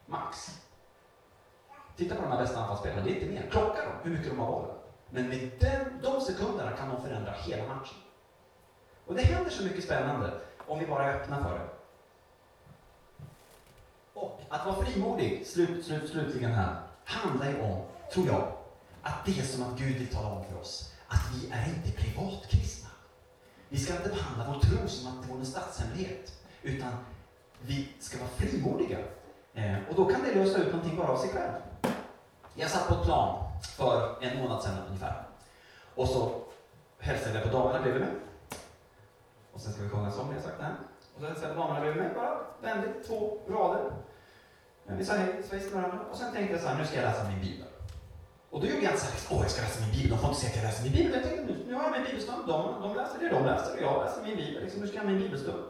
[0.05, 0.60] Max.
[2.01, 3.49] Titta på de här bästa anfallsspelarna, det är inte mer.
[3.51, 4.75] Klocka dem hur mycket de har bollen.
[5.09, 7.97] Men med den, de sekunderna kan de förändra hela matchen.
[9.05, 10.33] Och det händer så mycket spännande
[10.67, 11.67] om vi bara är öppna för det.
[14.13, 16.75] Och att vara frimodig, slut, slut, slutligen här,
[17.05, 17.81] handlar ju om,
[18.13, 18.51] tror jag,
[19.01, 21.91] att det är som att Gud vill tala om för oss att vi är inte
[21.91, 22.89] privatkristna.
[23.69, 26.91] Vi ska inte behandla vår tro som att det vore en statshemlighet, utan
[27.61, 28.99] vi ska vara frimodiga.
[29.53, 31.53] Eh, och då kan det lösa ut någonting bara av sig själv.
[32.55, 33.43] Jag satt på ett plan
[33.77, 35.23] för en månad sedan ungefär.
[35.95, 36.31] Och så
[36.99, 38.11] hälsade jag på damerna bredvid mig.
[39.53, 40.75] Och sen ska vi sjunga en sång, jag sagt det här.
[41.15, 43.91] Och så hälsade jag på damerna bredvid mig, bara vänligt, två rader.
[44.85, 45.99] Men Vi sa hej, svejs till varandra.
[46.11, 47.67] Och sen tänkte jag så här, nu ska jag läsa min bibel.
[48.51, 50.17] Och då gjorde jag inte så här, liksom, åh jag ska läsa min bibel, de
[50.19, 51.13] får inte se att jag läser min bibel.
[51.13, 52.47] Jag tänkte, nu, nu har jag min bibelstund.
[52.47, 54.63] De, de läser det de läser, och jag läser min bibel.
[54.63, 55.63] Liksom, nu ska jag ha min bibelstund.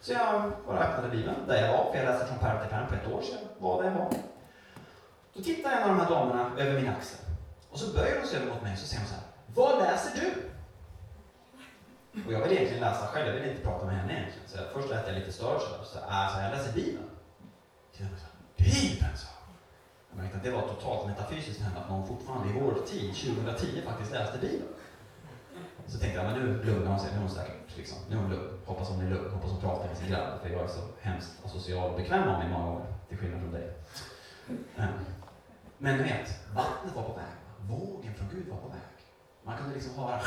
[0.00, 2.86] Så jag bara öppnade bibeln, där jag var, för jag läste från pärm till pärm
[2.88, 4.10] på ett år sedan, vad det jag var.
[5.34, 7.18] Då tittar en av de här damerna över min axel.
[7.70, 9.24] Och så böjer hon sig över mot mig och så säger hon så här,
[9.54, 10.50] vad läser du?
[12.26, 14.48] Och jag vill egentligen läsa själv, jag vill inte prata med henne egentligen.
[14.48, 17.10] Så först lät jag lite störd så, ah, så, äh, så jag läser Bibeln.
[18.56, 19.28] Bibeln, sa
[20.10, 23.82] Jag märkte att det var totalt metafysiskt henne att någon fortfarande i vår tid, 2010,
[23.84, 24.72] faktiskt läste Bibeln.
[25.86, 28.20] Så tänkte jag, men nu lugnar hon sig, nu är hon säkert liksom, nu är
[28.20, 28.58] hon lugn.
[28.66, 31.44] Hoppas hon är lugn, hoppas hon pratar med sin grabb, för jag är så hemskt
[31.44, 33.70] asocial och bekväm av mig många gånger, till skillnad från dig.
[34.76, 34.88] Ehm.
[35.82, 37.34] Men du vet, vattnet var på väg.
[37.68, 38.80] Vågen från Gud var på väg.
[39.42, 40.20] Man kunde liksom höra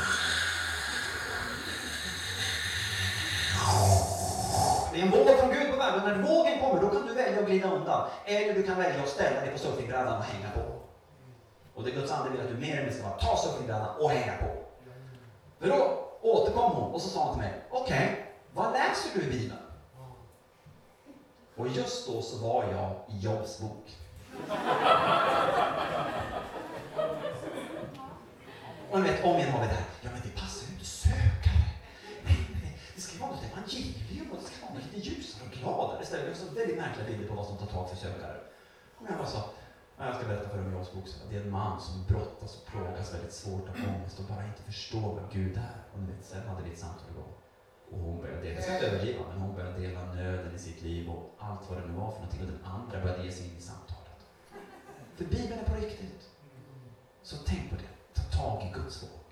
[4.92, 7.14] Det är en våg från Gud på väg och när vågen kommer då kan du
[7.14, 8.08] välja att glida undan.
[8.24, 10.60] Eller du kan välja att ställa dig på surfingbrädan och hänga på.
[11.74, 14.10] Och det Guds ande vill att du mer eller mindre ska vara, ta surfingbrädan och
[14.10, 14.46] hänga på.
[15.58, 18.16] För då återkom hon och så sa hon till mig, okej, okay,
[18.52, 19.60] vad läser du i Bibeln?
[21.56, 24.03] Och just då så var jag i Jobs bok.
[28.90, 30.84] Och ni vet, om igen har vi det här, ja men det passar ju inte
[30.84, 31.66] sökare.
[32.24, 36.02] Nej, nej, det ska vara något evangelium och det ska vara lite ljusare och gladare
[36.02, 36.26] istället.
[36.26, 38.36] Det är så väldigt märkliga bilder på vad som tar tag för sökare.
[38.98, 39.40] Och jag bara sa,
[39.98, 41.04] Jag ska berätta för dig om Johns bok.
[41.30, 44.62] Det är en man som brottas och plågas väldigt svårt av ångest och bara inte
[44.62, 45.78] förstår vem Gud är.
[45.92, 47.32] Och ni vet, sen hade vi ett samtal igång.
[47.90, 50.82] Och hon började dela, jag ska inte överdriva, men hon började dela nöden i sitt
[50.82, 52.40] liv och allt vad det nu var för någonting.
[52.40, 54.03] Och den andra började ge sig in i samtalet.
[55.16, 56.30] För Bibeln är på riktigt.
[57.22, 58.20] Så tänk på det.
[58.20, 59.23] Ta tag i Guds ord.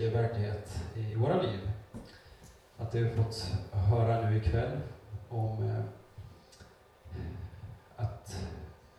[0.00, 1.70] verklighet i våra liv.
[2.78, 4.78] Att du fått höra nu ikväll
[5.28, 5.84] om eh,
[7.96, 8.36] att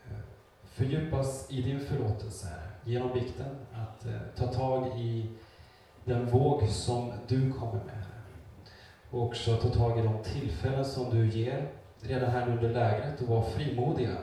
[0.05, 0.17] eh,
[0.63, 2.47] fördjupas i din förlåtelse
[2.83, 5.29] genom bikten, att eh, ta tag i
[6.05, 8.03] den våg som du kommer med.
[9.09, 11.67] Och också ta tag i de tillfällen som du ger
[12.01, 14.17] redan här under lägret och vara frimodiga.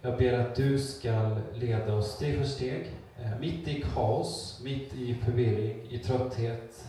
[0.00, 4.94] Jag ber att du ska leda oss steg för steg Eh, mitt i kaos, mitt
[4.94, 6.84] i förvirring, i trötthet,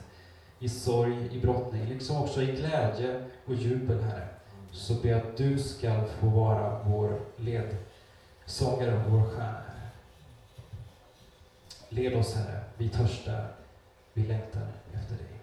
[0.59, 4.27] i sorg, i brottning, liksom också i glädje och jubel, Herre.
[4.71, 9.63] Så ber jag att du ska få vara vår ledsångare och vår stjärna,
[11.89, 12.63] Led oss, Herre.
[12.77, 13.51] Vi törstar,
[14.13, 15.39] vi längtar efter dig.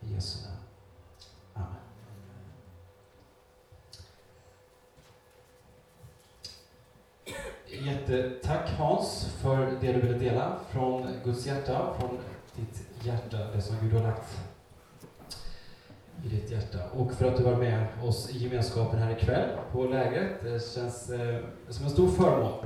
[0.00, 0.59] I Jesu namn.
[7.72, 12.18] Jättetack Hans för det du ville dela från Guds hjärta, från
[12.56, 14.38] ditt hjärta, det som Gud har lagt
[16.24, 16.78] i ditt hjärta.
[16.92, 20.42] Och för att du var med oss i gemenskapen här ikväll på lägret.
[20.42, 22.64] Det känns eh, som en stor förmån.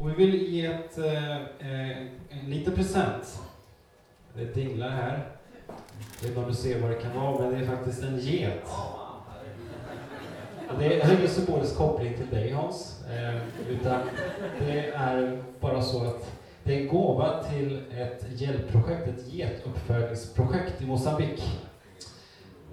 [0.00, 1.98] Och vi vill ge ett, eh, eh
[2.30, 3.40] en liten present.
[4.34, 5.28] Det dinglar här.
[5.96, 8.18] Jag vet inte om du ser vad det kan vara, men det är faktiskt en
[8.18, 8.68] get.
[10.78, 13.36] Det är ingen symbolisk koppling till dig Hans, eh,
[13.70, 14.00] utan
[14.58, 16.32] det är bara så att
[16.64, 21.42] det är en gåva till ett hjälpprojekt, ett getuppfödningsprojekt i Mosambik.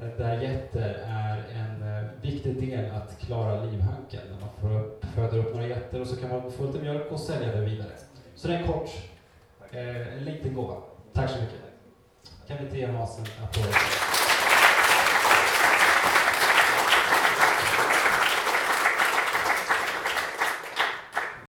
[0.02, 4.22] Eh, där getter är en eh, viktig del att klara livhanken.
[4.41, 7.61] Man får upp några getter och så kan man få lite mjölk och sälja det
[7.61, 7.91] vidare.
[8.36, 8.90] Så det är en kort,
[9.72, 10.76] eh, en liten gåva.
[11.14, 11.60] Tack så mycket.
[12.48, 13.74] Kan vi inte ge Hans en applåd?